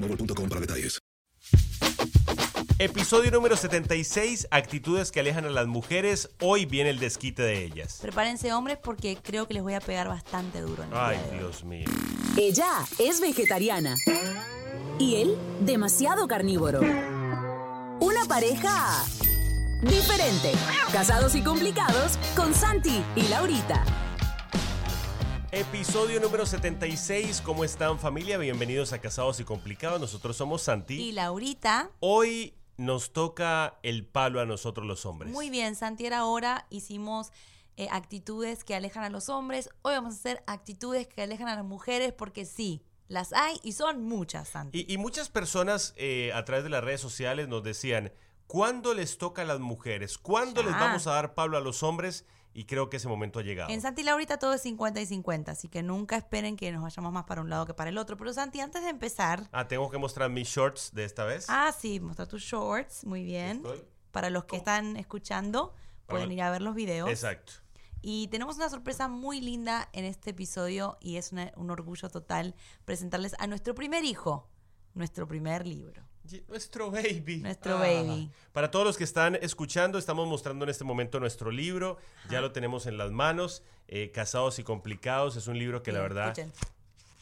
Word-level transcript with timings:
boostmobile.com 0.00 0.48
para 0.48 0.60
detalles. 0.60 0.98
Episodio 2.80 3.32
número 3.32 3.56
76, 3.56 4.46
actitudes 4.52 5.10
que 5.10 5.18
alejan 5.18 5.44
a 5.46 5.50
las 5.50 5.66
mujeres. 5.66 6.30
Hoy 6.40 6.64
viene 6.64 6.90
el 6.90 7.00
desquite 7.00 7.42
de 7.42 7.64
ellas. 7.64 7.98
Prepárense 8.00 8.52
hombres 8.52 8.78
porque 8.80 9.18
creo 9.20 9.48
que 9.48 9.54
les 9.54 9.64
voy 9.64 9.74
a 9.74 9.80
pegar 9.80 10.06
bastante 10.06 10.60
duro. 10.60 10.84
En 10.84 10.92
el 10.92 10.96
Ay, 10.96 11.16
día 11.16 11.26
de 11.26 11.32
hoy. 11.32 11.38
Dios 11.38 11.64
mío. 11.64 11.86
Ella 12.36 12.70
es 13.00 13.20
vegetariana. 13.20 13.96
Y 15.00 15.16
él, 15.16 15.36
demasiado 15.60 16.28
carnívoro. 16.28 16.80
Una 18.00 18.24
pareja 18.28 19.04
diferente. 19.82 20.52
Casados 20.92 21.34
y 21.34 21.42
complicados 21.42 22.16
con 22.36 22.54
Santi 22.54 23.02
y 23.16 23.22
Laurita. 23.22 24.07
Episodio 25.50 26.20
número 26.20 26.44
76, 26.44 27.40
¿cómo 27.40 27.64
están 27.64 27.98
familia? 27.98 28.36
Bienvenidos 28.36 28.92
a 28.92 29.00
Casados 29.00 29.40
y 29.40 29.44
Complicados. 29.44 29.98
Nosotros 29.98 30.36
somos 30.36 30.60
Santi. 30.60 31.00
Y 31.00 31.12
Laurita, 31.12 31.90
Hoy 32.00 32.54
nos 32.76 33.14
toca 33.14 33.78
el 33.82 34.04
palo 34.04 34.40
a 34.40 34.46
nosotros 34.46 34.86
los 34.86 35.06
hombres. 35.06 35.32
muy 35.32 35.48
bien, 35.48 35.74
Santi 35.74 36.04
era 36.04 36.18
ahora, 36.18 36.66
hicimos 36.68 37.32
eh, 37.78 37.88
actitudes 37.90 38.62
que 38.62 38.74
alejan 38.74 39.04
a 39.04 39.10
los 39.10 39.30
hombres. 39.30 39.70
Hoy 39.80 39.94
vamos 39.94 40.14
a 40.14 40.18
hacer 40.18 40.44
actitudes 40.46 41.06
que 41.06 41.22
alejan 41.22 41.48
a 41.48 41.56
las 41.56 41.64
mujeres 41.64 42.12
porque 42.12 42.44
sí, 42.44 42.82
las 43.08 43.32
hay 43.32 43.58
y 43.62 43.72
son 43.72 44.04
muchas, 44.04 44.48
Santi. 44.48 44.84
Y, 44.86 44.92
y 44.92 44.98
muchas 44.98 45.30
personas 45.30 45.94
eh, 45.96 46.30
a 46.34 46.44
través 46.44 46.62
de 46.62 46.70
las 46.70 46.84
redes 46.84 47.00
sociales 47.00 47.48
nos 47.48 47.62
decían, 47.62 48.12
¿cuándo 48.46 48.92
les 48.92 49.16
toca 49.16 49.42
a 49.42 49.44
las 49.46 49.60
mujeres? 49.60 50.18
¿Cuándo 50.18 50.62
les 50.62 50.72
vamos 50.72 51.06
a 51.06 51.12
dar 51.12 51.32
palo 51.34 51.56
a 51.56 51.60
los 51.60 51.82
hombres? 51.82 52.26
Y 52.54 52.64
creo 52.64 52.90
que 52.90 52.96
ese 52.96 53.06
momento 53.08 53.38
ha 53.38 53.42
llegado. 53.42 53.70
En 53.70 53.80
Santi 53.80 54.02
y 54.02 54.04
Laurita 54.04 54.38
todo 54.38 54.54
es 54.54 54.62
50 54.62 55.00
y 55.00 55.06
50, 55.06 55.52
así 55.52 55.68
que 55.68 55.82
nunca 55.82 56.16
esperen 56.16 56.56
que 56.56 56.72
nos 56.72 56.82
vayamos 56.82 57.12
más 57.12 57.24
para 57.24 57.40
un 57.40 57.50
lado 57.50 57.66
que 57.66 57.74
para 57.74 57.90
el 57.90 57.98
otro. 57.98 58.16
Pero 58.16 58.32
Santi, 58.32 58.60
antes 58.60 58.82
de 58.82 58.88
empezar, 58.88 59.48
Ah, 59.52 59.68
tengo 59.68 59.88
que 59.90 59.98
mostrar 59.98 60.28
mis 60.30 60.48
shorts 60.48 60.90
de 60.92 61.04
esta 61.04 61.24
vez. 61.24 61.46
ah, 61.48 61.72
sí, 61.78 62.00
mostrar 62.00 62.26
tus 62.26 62.42
shorts, 62.42 63.04
muy 63.04 63.22
bien. 63.22 63.58
Estoy. 63.58 63.84
Para 64.10 64.30
los 64.30 64.44
que 64.44 64.56
están 64.56 64.96
escuchando, 64.96 65.74
pueden 66.06 66.32
ir 66.32 66.42
a 66.42 66.50
ver 66.50 66.62
los 66.62 66.74
videos. 66.74 67.08
Exacto. 67.10 67.52
Y 68.00 68.28
tenemos 68.28 68.56
una 68.56 68.68
sorpresa 68.70 69.06
muy 69.08 69.40
linda 69.40 69.88
en 69.92 70.04
este 70.04 70.30
episodio 70.30 70.96
y 71.00 71.16
es 71.16 71.32
una- 71.32 71.52
un 71.56 71.70
orgullo 71.70 72.08
total 72.08 72.54
presentarles 72.84 73.34
a 73.38 73.46
nuestro 73.46 73.74
primer 73.74 74.04
hijo, 74.04 74.48
nuestro 74.94 75.28
primer 75.28 75.66
libro. 75.66 76.07
Nuestro 76.48 76.90
baby. 76.90 77.38
Nuestro 77.38 77.78
baby. 77.78 78.30
Para 78.52 78.70
todos 78.70 78.84
los 78.84 78.96
que 78.96 79.04
están 79.04 79.36
escuchando, 79.36 79.98
estamos 79.98 80.26
mostrando 80.28 80.64
en 80.64 80.70
este 80.70 80.84
momento 80.84 81.20
nuestro 81.20 81.50
libro. 81.50 81.98
Ya 82.30 82.40
lo 82.40 82.52
tenemos 82.52 82.86
en 82.86 82.96
las 82.98 83.10
manos. 83.10 83.62
eh, 83.90 84.10
Casados 84.12 84.58
y 84.58 84.64
Complicados. 84.64 85.36
Es 85.36 85.46
un 85.46 85.58
libro 85.58 85.82
que 85.82 85.92
la 85.92 86.00
verdad 86.00 86.38
escuchen. 86.38 86.52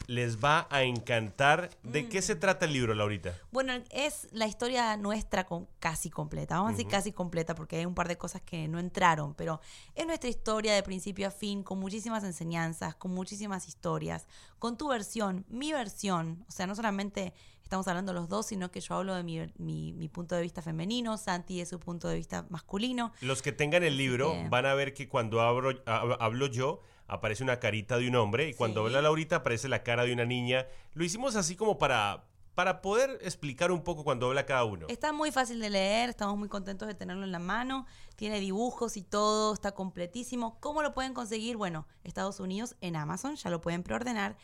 les 0.08 0.38
va 0.38 0.66
a 0.70 0.82
encantar. 0.82 1.70
¿De 1.84 2.02
Mm. 2.04 2.08
qué 2.08 2.22
se 2.22 2.34
trata 2.36 2.66
el 2.66 2.72
libro, 2.72 2.94
Laurita? 2.94 3.34
Bueno, 3.52 3.72
es 3.90 4.28
la 4.32 4.46
historia 4.46 4.96
nuestra 4.96 5.46
con- 5.46 5.66
casi 5.80 6.10
completa. 6.10 6.56
Vamos 6.56 6.70
a 6.70 6.72
decir 6.76 6.88
casi 6.88 7.10
completa 7.12 7.54
porque 7.56 7.76
hay 7.76 7.86
un 7.86 7.94
par 7.94 8.06
de 8.08 8.16
cosas 8.18 8.40
que 8.42 8.66
no 8.68 8.78
entraron, 8.78 9.34
pero 9.34 9.60
es 9.96 10.06
nuestra 10.06 10.28
historia 10.30 10.74
de 10.74 10.82
principio 10.84 11.26
a 11.28 11.30
fin, 11.32 11.62
con 11.64 11.78
muchísimas 11.78 12.22
enseñanzas, 12.24 12.94
con 12.96 13.12
muchísimas 13.12 13.66
historias, 13.68 14.26
con 14.58 14.76
tu 14.76 14.88
versión, 14.88 15.44
mi 15.48 15.72
versión. 15.72 16.44
O 16.48 16.52
sea, 16.52 16.66
no 16.68 16.74
solamente 16.76 17.32
estamos 17.66 17.88
hablando 17.88 18.12
los 18.12 18.28
dos, 18.28 18.46
sino 18.46 18.70
que 18.70 18.80
yo 18.80 18.94
hablo 18.94 19.14
de 19.16 19.24
mi, 19.24 19.40
mi- 19.58 19.92
mi 19.92 20.08
punto 20.08 20.36
de 20.36 20.42
vista 20.42 20.62
femenino, 20.62 21.16
Santi 21.18 21.58
de 21.58 21.66
su 21.66 21.80
punto 21.80 22.06
de 22.08 22.14
vista 22.14 22.46
masculino. 22.48 23.12
Los 23.20 23.42
que 23.42 23.50
tengan 23.50 23.82
el 23.82 23.96
libro 23.96 24.32
van 24.48 24.66
a 24.66 24.74
ver 24.74 24.94
que 24.94 25.08
cuando 25.08 25.40
abro, 25.40 25.70
hab- 25.84 26.16
hablo 26.20 26.46
yo, 26.46 26.80
aparece 27.08 27.42
una 27.42 27.58
carita 27.58 27.98
de 27.98 28.06
un 28.08 28.14
hombre 28.14 28.48
y 28.48 28.54
cuando 28.54 28.80
Sí. 28.82 28.86
habla 28.86 29.02
Laurita 29.02 29.36
aparece 29.36 29.68
la 29.68 29.82
cara 29.82 30.04
de 30.04 30.12
una 30.12 30.24
niña. 30.24 30.66
Lo 30.94 31.04
hicimos 31.04 31.34
así 31.34 31.56
como 31.56 31.76
para, 31.76 32.24
para 32.54 32.82
poder 32.82 33.18
explicar 33.20 33.72
un 33.72 33.82
poco 33.82 34.04
cuando 34.04 34.26
habla 34.28 34.46
cada 34.46 34.62
uno. 34.64 34.86
Está 34.88 35.12
muy 35.12 35.32
fácil 35.32 35.58
de 35.58 35.68
leer, 35.70 36.08
estamos 36.10 36.38
muy 36.38 36.48
contentos 36.48 36.86
de 36.86 36.94
tenerlo 36.94 37.24
en 37.24 37.32
la 37.32 37.40
mano, 37.40 37.84
tiene 38.14 38.38
dibujos 38.38 38.96
y 38.96 39.02
todo, 39.02 39.52
está 39.54 39.72
completísimo. 39.72 40.56
¿Cómo 40.60 40.82
lo 40.82 40.94
pueden 40.94 41.14
conseguir? 41.14 41.56
Bueno, 41.56 41.88
Estados 42.04 42.38
Unidos 42.38 42.76
en 42.80 42.94
Amazon, 42.94 43.34
ya 43.34 43.50
lo 43.50 43.60
pueden 43.60 43.82
preordenar, 43.82 44.36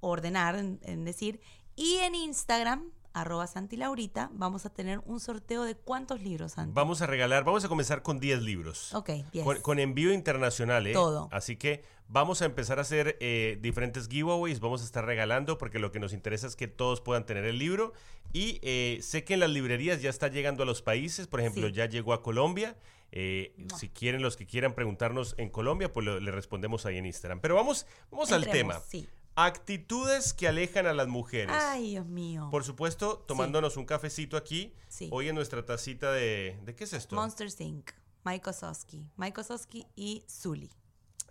ordenar, 0.00 0.56
en, 0.56 0.78
en 0.82 1.04
decir, 1.06 1.40
y 1.76 1.96
en 1.98 2.14
Instagram, 2.14 2.90
arroba 3.12 3.46
Santi 3.46 3.76
Laurita, 3.76 4.30
vamos 4.32 4.66
a 4.66 4.70
tener 4.70 5.00
un 5.06 5.20
sorteo 5.20 5.64
de 5.64 5.74
cuántos 5.74 6.20
libros, 6.22 6.52
Santi. 6.52 6.72
Vamos 6.74 7.00
a 7.02 7.06
regalar, 7.06 7.44
vamos 7.44 7.64
a 7.64 7.68
comenzar 7.68 8.02
con 8.02 8.18
10 8.20 8.42
libros. 8.42 8.94
Ok, 8.94 9.10
10. 9.32 9.44
Con, 9.44 9.60
con 9.62 9.78
envío 9.78 10.12
internacional, 10.12 10.86
¿eh? 10.86 10.92
Todo. 10.92 11.28
Así 11.32 11.56
que 11.56 11.82
vamos 12.08 12.42
a 12.42 12.44
empezar 12.44 12.78
a 12.78 12.82
hacer 12.82 13.16
eh, 13.20 13.58
diferentes 13.62 14.08
giveaways, 14.08 14.60
vamos 14.60 14.82
a 14.82 14.84
estar 14.84 15.04
regalando 15.06 15.56
porque 15.58 15.78
lo 15.78 15.90
que 15.92 15.98
nos 16.00 16.12
interesa 16.12 16.46
es 16.46 16.56
que 16.56 16.68
todos 16.68 17.00
puedan 17.00 17.24
tener 17.24 17.44
el 17.46 17.58
libro. 17.58 17.92
Y 18.32 18.58
eh, 18.62 18.98
sé 19.02 19.24
que 19.24 19.34
en 19.34 19.40
las 19.40 19.50
librerías 19.50 20.02
ya 20.02 20.10
está 20.10 20.28
llegando 20.28 20.62
a 20.62 20.66
los 20.66 20.82
países, 20.82 21.26
por 21.26 21.40
ejemplo, 21.40 21.68
Sí. 21.68 21.72
ya 21.72 21.86
llegó 21.86 22.12
a 22.12 22.22
Colombia. 22.22 22.76
Eh, 23.12 23.54
Si 23.78 23.88
quieren, 23.88 24.20
los 24.20 24.36
que 24.36 24.46
quieran 24.46 24.74
preguntarnos 24.74 25.34
en 25.38 25.48
Colombia, 25.48 25.90
pues 25.92 26.04
le 26.06 26.30
respondemos 26.32 26.84
ahí 26.84 26.98
en 26.98 27.06
Instagram. 27.06 27.40
Pero 27.40 27.54
vamos, 27.54 27.86
vamos 28.10 28.30
al 28.32 28.44
tema. 28.46 28.80
Sí. 28.86 29.08
Actitudes 29.36 30.32
que 30.32 30.48
alejan 30.48 30.86
a 30.86 30.94
las 30.94 31.08
mujeres. 31.08 31.54
Ay, 31.56 31.90
Dios 31.90 32.06
mío. 32.06 32.48
Por 32.50 32.64
supuesto, 32.64 33.18
tomándonos 33.28 33.76
un 33.76 33.84
cafecito 33.84 34.36
aquí. 34.36 34.74
Sí. 34.88 35.08
Hoy 35.12 35.28
en 35.28 35.34
nuestra 35.34 35.64
tacita 35.64 36.10
de... 36.12 36.58
¿De 36.64 36.74
qué 36.74 36.84
es 36.84 36.92
esto? 36.94 37.14
Monster 37.16 37.48
Inc., 37.58 37.90
Mike 38.24 38.48
Osowski, 38.50 39.06
Mike 39.16 39.40
Osowski 39.40 39.86
y 39.94 40.24
Zully. 40.28 40.70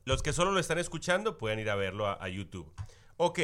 Los 0.05 0.21
que 0.21 0.33
solo 0.33 0.51
lo 0.51 0.59
están 0.59 0.77
escuchando 0.77 1.37
pueden 1.37 1.59
ir 1.59 1.69
a 1.69 1.75
verlo 1.75 2.05
a, 2.07 2.13
a 2.23 2.29
YouTube. 2.29 2.71
Ok, 3.17 3.39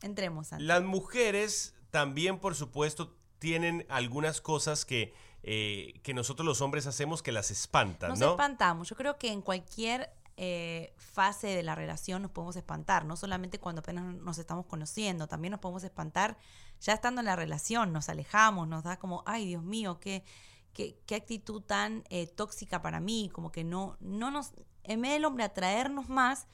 Entremos, 0.00 0.46
Santi. 0.48 0.64
las 0.64 0.82
mujeres 0.84 1.74
también, 1.90 2.38
por 2.38 2.54
supuesto, 2.54 3.16
tienen 3.40 3.84
algunas 3.88 4.40
cosas 4.40 4.84
que, 4.84 5.12
eh, 5.42 6.00
que 6.02 6.14
nosotros 6.14 6.46
los 6.46 6.60
hombres 6.60 6.86
hacemos 6.86 7.20
que 7.22 7.32
las 7.32 7.50
espantan, 7.50 8.10
Nos 8.10 8.20
¿no? 8.20 8.30
espantamos. 8.30 8.88
Yo 8.88 8.96
creo 8.96 9.18
que 9.18 9.32
en 9.32 9.42
cualquier 9.42 10.10
eh, 10.36 10.92
fase 10.96 11.48
de 11.48 11.62
la 11.62 11.74
relación 11.74 12.22
nos 12.22 12.30
podemos 12.32 12.56
espantar, 12.56 13.04
no 13.04 13.16
solamente 13.16 13.58
cuando 13.60 13.80
apenas 13.80 14.04
nos 14.16 14.38
estamos 14.38 14.66
conociendo, 14.66 15.26
también 15.28 15.52
nos 15.52 15.60
podemos 15.60 15.84
espantar 15.84 16.36
ya 16.80 16.92
estando 16.92 17.20
en 17.20 17.26
la 17.26 17.36
relación, 17.36 17.92
nos 17.92 18.08
alejamos, 18.08 18.66
nos 18.68 18.82
da 18.82 18.98
como, 18.98 19.22
ay 19.26 19.46
Dios 19.46 19.62
mío, 19.62 20.00
qué, 20.00 20.24
qué, 20.72 20.98
qué 21.06 21.14
actitud 21.14 21.62
tan 21.62 22.02
eh, 22.10 22.26
tóxica 22.26 22.82
para 22.82 22.98
mí, 23.00 23.30
como 23.32 23.52
que 23.52 23.62
no, 23.64 23.96
no 24.00 24.30
nos, 24.30 24.52
en 24.82 25.00
vez 25.02 25.12
del 25.12 25.24
hombre 25.24 25.44
atraernos 25.44 26.08
más, 26.08 26.46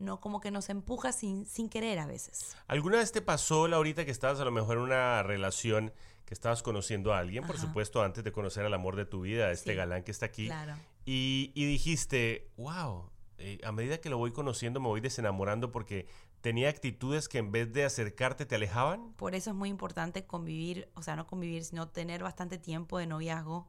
no 0.00 0.20
como 0.20 0.40
que 0.40 0.50
nos 0.50 0.68
empuja 0.68 1.12
sin, 1.12 1.44
sin 1.46 1.68
querer 1.68 1.98
a 2.00 2.06
veces. 2.06 2.56
¿Alguna 2.66 2.98
vez 2.98 3.12
te 3.12 3.20
pasó, 3.22 3.66
Laurita, 3.68 4.04
que 4.04 4.10
estabas 4.10 4.38
a 4.40 4.44
lo 4.44 4.50
mejor 4.52 4.76
en 4.78 4.82
una 4.84 5.22
relación 5.22 5.92
que 6.24 6.34
estabas 6.34 6.62
conociendo 6.62 7.14
a 7.14 7.18
alguien, 7.18 7.46
por 7.46 7.56
supuesto, 7.58 8.02
antes 8.02 8.22
de 8.22 8.30
conocer 8.32 8.64
al 8.66 8.74
amor 8.74 8.96
de 8.96 9.06
tu 9.06 9.22
vida, 9.22 9.50
este 9.50 9.70
Sí. 9.70 9.76
galán 9.76 10.02
que 10.04 10.10
está 10.10 10.26
aquí, 10.26 10.46
Claro. 10.46 10.74
y, 11.06 11.52
y 11.54 11.64
dijiste, 11.64 12.50
wow, 12.58 13.10
eh, 13.38 13.60
a 13.64 13.72
medida 13.72 13.98
que 13.98 14.10
lo 14.10 14.18
voy 14.18 14.32
conociendo 14.32 14.80
me 14.80 14.88
voy 14.88 15.00
desenamorando 15.00 15.70
porque 15.70 16.06
tenía 16.40 16.68
actitudes 16.68 17.28
que 17.28 17.38
en 17.38 17.52
vez 17.52 17.72
de 17.72 17.84
acercarte 17.84 18.46
te 18.46 18.56
alejaban? 18.56 19.12
Por 19.14 19.34
eso 19.34 19.50
es 19.50 19.56
muy 19.56 19.68
importante 19.68 20.26
convivir, 20.26 20.90
o 20.94 21.02
sea, 21.02 21.14
no 21.14 21.26
convivir, 21.26 21.64
sino 21.64 21.88
tener 21.88 22.22
bastante 22.22 22.58
tiempo 22.58 22.98
de 22.98 23.06
noviazgo, 23.06 23.68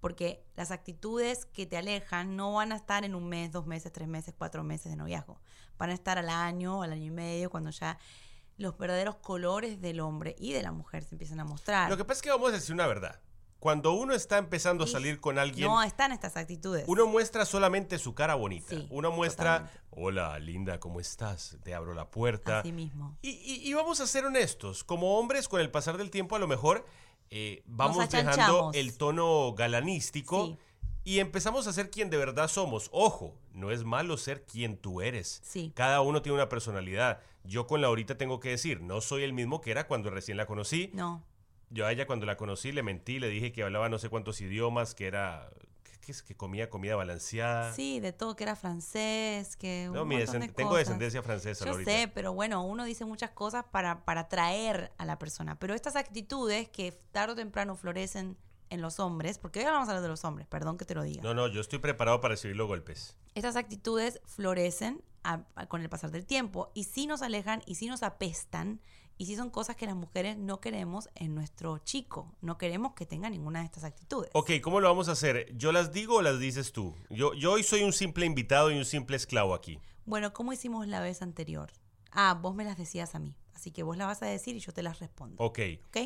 porque 0.00 0.44
las 0.54 0.70
actitudes 0.70 1.44
que 1.44 1.66
te 1.66 1.76
alejan 1.76 2.36
no 2.36 2.54
van 2.54 2.72
a 2.72 2.76
estar 2.76 3.04
en 3.04 3.14
un 3.14 3.28
mes, 3.28 3.50
dos 3.50 3.66
meses, 3.66 3.92
tres 3.92 4.08
meses, 4.08 4.34
cuatro 4.36 4.62
meses 4.62 4.90
de 4.92 4.96
noviazgo. 4.96 5.40
Van 5.76 5.90
a 5.90 5.94
estar 5.94 6.16
al 6.16 6.28
año, 6.28 6.82
al 6.82 6.92
año 6.92 7.06
y 7.06 7.10
medio, 7.10 7.50
cuando 7.50 7.70
ya 7.70 7.98
los 8.58 8.76
verdaderos 8.78 9.16
colores 9.16 9.80
del 9.80 10.00
hombre 10.00 10.36
y 10.38 10.52
de 10.52 10.62
la 10.62 10.70
mujer 10.70 11.02
se 11.02 11.14
empiezan 11.14 11.40
a 11.40 11.44
mostrar. 11.44 11.90
Lo 11.90 11.96
que 11.96 12.04
pasa 12.04 12.18
es 12.18 12.22
que 12.22 12.30
vamos 12.30 12.50
a 12.50 12.52
decir 12.52 12.74
una 12.74 12.86
verdad. 12.86 13.20
Cuando 13.60 13.92
uno 13.92 14.14
está 14.14 14.38
empezando 14.38 14.84
a 14.84 14.86
salir 14.86 15.20
con 15.20 15.38
alguien, 15.38 15.68
No 15.68 15.82
están 15.82 16.12
estas 16.12 16.36
actitudes. 16.36 16.84
uno 16.88 17.06
muestra 17.06 17.44
solamente 17.44 17.98
su 17.98 18.14
cara 18.14 18.34
bonita. 18.34 18.70
Sí, 18.70 18.86
uno 18.90 19.12
muestra, 19.12 19.58
totalmente. 19.60 19.86
hola, 19.90 20.38
linda, 20.38 20.80
¿cómo 20.80 20.98
estás? 20.98 21.58
Te 21.62 21.74
abro 21.74 21.92
la 21.94 22.10
puerta. 22.10 22.60
Así 22.60 22.72
mismo. 22.72 23.16
Y, 23.22 23.30
y- 23.30 23.68
y 23.68 23.74
vamos 23.74 24.00
a 24.00 24.06
ser 24.06 24.24
honestos, 24.24 24.82
como 24.82 25.18
hombres 25.18 25.46
con 25.46 25.60
el 25.60 25.70
pasar 25.70 25.98
del 25.98 26.10
tiempo 26.10 26.36
a 26.36 26.38
lo 26.38 26.48
mejor 26.48 26.86
eh, 27.30 27.62
vamos 27.66 28.08
dejando 28.10 28.70
el 28.74 28.96
tono 28.98 29.52
galanístico 29.54 30.46
Sí. 30.46 30.58
y 31.04 31.18
empezamos 31.20 31.66
a 31.66 31.72
ser 31.72 31.90
quien 31.90 32.08
de 32.10 32.16
verdad 32.16 32.48
somos. 32.48 32.88
Ojo, 32.92 33.36
no 33.52 33.70
es 33.70 33.84
malo 33.84 34.16
ser 34.16 34.44
quien 34.44 34.76
tú 34.78 35.00
eres. 35.02 35.40
Sí. 35.44 35.70
Cada 35.76 36.00
uno 36.00 36.22
tiene 36.22 36.34
una 36.36 36.48
personalidad. 36.48 37.20
Yo 37.44 37.66
con 37.66 37.80
Laurita 37.82 38.16
tengo 38.18 38.40
que 38.40 38.48
decir, 38.50 38.80
no 38.80 39.00
soy 39.00 39.22
el 39.22 39.32
mismo 39.32 39.60
que 39.60 39.70
era 39.70 39.86
cuando 39.86 40.10
recién 40.10 40.36
la 40.38 40.46
conocí. 40.46 40.90
No. 40.92 41.22
Yo 41.70 41.86
a 41.86 41.92
ella 41.92 42.06
cuando 42.06 42.26
la 42.26 42.36
conocí 42.36 42.72
le 42.72 42.82
mentí, 42.82 43.18
le 43.20 43.28
dije 43.28 43.52
que 43.52 43.62
hablaba 43.62 43.88
no 43.88 43.98
sé 43.98 44.08
cuántos 44.08 44.40
idiomas, 44.40 44.94
que 44.94 45.06
era 45.06 45.48
que, 46.00 46.12
que 46.26 46.34
comía 46.36 46.68
comida 46.70 46.96
balanceada. 46.96 47.72
Sí, 47.74 48.00
de 48.00 48.12
todo 48.12 48.34
que 48.34 48.42
era 48.44 48.56
francés, 48.56 49.56
que 49.56 49.88
No, 49.92 50.02
un 50.02 50.08
mi 50.08 50.16
montón 50.16 50.34
descend- 50.36 50.46
de 50.48 50.52
tengo 50.52 50.74
descendencia 50.76 51.22
francesa, 51.22 51.64
Yo 51.64 51.70
Laurita. 51.72 51.90
sé, 51.92 52.08
pero 52.08 52.32
bueno, 52.32 52.64
uno 52.64 52.84
dice 52.84 53.04
muchas 53.04 53.30
cosas 53.30 53.64
para, 53.70 54.04
para 54.04 54.22
atraer 54.22 54.92
a 54.98 55.04
la 55.04 55.18
persona. 55.18 55.58
Pero 55.58 55.74
estas 55.74 55.96
actitudes 55.96 56.68
que 56.68 56.92
tarde 57.12 57.34
o 57.34 57.36
temprano 57.36 57.76
florecen 57.76 58.36
en 58.70 58.80
los 58.80 58.98
hombres, 58.98 59.38
porque 59.38 59.60
hoy 59.60 59.66
vamos 59.66 59.88
a 59.88 59.92
hablar 59.92 60.02
de 60.02 60.08
los 60.08 60.24
hombres, 60.24 60.46
perdón 60.48 60.78
que 60.78 60.84
te 60.84 60.94
lo 60.94 61.02
diga. 61.02 61.22
No, 61.22 61.34
no, 61.34 61.46
yo 61.48 61.60
estoy 61.60 61.78
preparado 61.80 62.20
para 62.20 62.32
recibir 62.32 62.56
los 62.56 62.66
golpes. 62.66 63.16
Estas 63.34 63.56
actitudes 63.56 64.20
florecen 64.24 65.02
a- 65.22 65.42
a- 65.54 65.66
con 65.66 65.82
el 65.82 65.88
pasar 65.88 66.10
del 66.10 66.24
tiempo 66.26 66.70
y 66.74 66.84
sí 66.84 67.06
nos 67.06 67.20
alejan 67.22 67.62
y 67.66 67.74
sí 67.76 67.86
nos 67.88 68.02
apestan 68.02 68.80
y 69.20 69.26
sí 69.26 69.36
son 69.36 69.50
cosas 69.50 69.76
que 69.76 69.84
las 69.84 69.94
mujeres 69.94 70.38
no 70.38 70.62
queremos 70.62 71.10
en 71.14 71.34
nuestro 71.34 71.76
chico. 71.76 72.34
No 72.40 72.56
queremos 72.56 72.94
que 72.94 73.04
tenga 73.04 73.28
ninguna 73.28 73.58
de 73.58 73.66
estas 73.66 73.84
actitudes. 73.84 74.30
Ok, 74.32 74.52
¿cómo 74.62 74.80
lo 74.80 74.88
vamos 74.88 75.10
a 75.10 75.12
hacer? 75.12 75.54
¿Yo 75.58 75.72
las 75.72 75.92
digo 75.92 76.16
o 76.16 76.22
las 76.22 76.38
dices 76.38 76.72
tú? 76.72 76.94
Yo, 77.10 77.34
yo 77.34 77.52
hoy 77.52 77.62
soy 77.62 77.82
un 77.82 77.92
simple 77.92 78.24
invitado 78.24 78.70
y 78.70 78.78
un 78.78 78.86
simple 78.86 79.18
esclavo 79.18 79.52
aquí. 79.52 79.78
Bueno, 80.06 80.32
¿cómo 80.32 80.54
hicimos 80.54 80.86
la 80.86 81.00
vez 81.02 81.20
anterior? 81.20 81.70
Ah, 82.10 82.32
vos 82.32 82.54
me 82.54 82.64
las 82.64 82.78
decías 82.78 83.14
a 83.14 83.18
mí. 83.18 83.36
Así 83.52 83.72
que 83.72 83.82
vos 83.82 83.94
las 83.98 84.06
vas 84.06 84.22
a 84.22 84.26
decir 84.26 84.56
y 84.56 84.60
yo 84.60 84.72
te 84.72 84.82
las 84.82 85.00
respondo. 85.00 85.36
Ok. 85.44 85.58
¿Ok? 85.88 85.98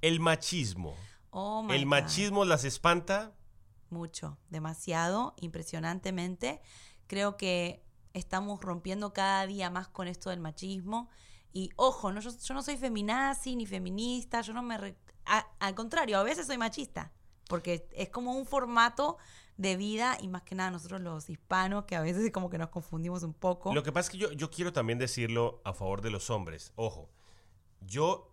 El 0.00 0.18
machismo. 0.18 0.96
Oh 1.30 1.62
my 1.62 1.72
¿El 1.72 1.84
God. 1.84 1.88
machismo 1.90 2.44
las 2.44 2.64
espanta? 2.64 3.32
Mucho, 3.90 4.38
demasiado, 4.50 5.36
impresionantemente. 5.36 6.60
Creo 7.06 7.36
que 7.36 7.84
estamos 8.12 8.60
rompiendo 8.60 9.12
cada 9.12 9.46
día 9.46 9.70
más 9.70 9.86
con 9.86 10.08
esto 10.08 10.30
del 10.30 10.40
machismo. 10.40 11.08
Y 11.56 11.70
ojo, 11.76 12.12
no, 12.12 12.20
yo, 12.20 12.30
yo 12.38 12.52
no 12.54 12.62
soy 12.62 12.76
feminazi 12.76 13.56
ni 13.56 13.64
feminista, 13.64 14.42
yo 14.42 14.52
no 14.52 14.62
me... 14.62 14.94
al 15.58 15.74
contrario, 15.74 16.18
a 16.18 16.22
veces 16.22 16.46
soy 16.46 16.58
machista, 16.58 17.12
porque 17.48 17.88
es 17.92 18.10
como 18.10 18.32
un 18.32 18.44
formato 18.44 19.16
de 19.56 19.76
vida 19.76 20.18
y 20.20 20.28
más 20.28 20.42
que 20.42 20.54
nada 20.54 20.70
nosotros 20.70 21.00
los 21.00 21.30
hispanos 21.30 21.84
que 21.86 21.96
a 21.96 22.02
veces 22.02 22.30
como 22.30 22.50
que 22.50 22.58
nos 22.58 22.68
confundimos 22.68 23.22
un 23.22 23.32
poco. 23.32 23.72
Lo 23.72 23.82
que 23.82 23.90
pasa 23.90 24.08
es 24.08 24.10
que 24.10 24.18
yo, 24.18 24.32
yo 24.32 24.50
quiero 24.50 24.74
también 24.74 24.98
decirlo 24.98 25.62
a 25.64 25.72
favor 25.72 26.02
de 26.02 26.10
los 26.10 26.28
hombres. 26.28 26.72
Ojo, 26.76 27.08
yo 27.80 28.30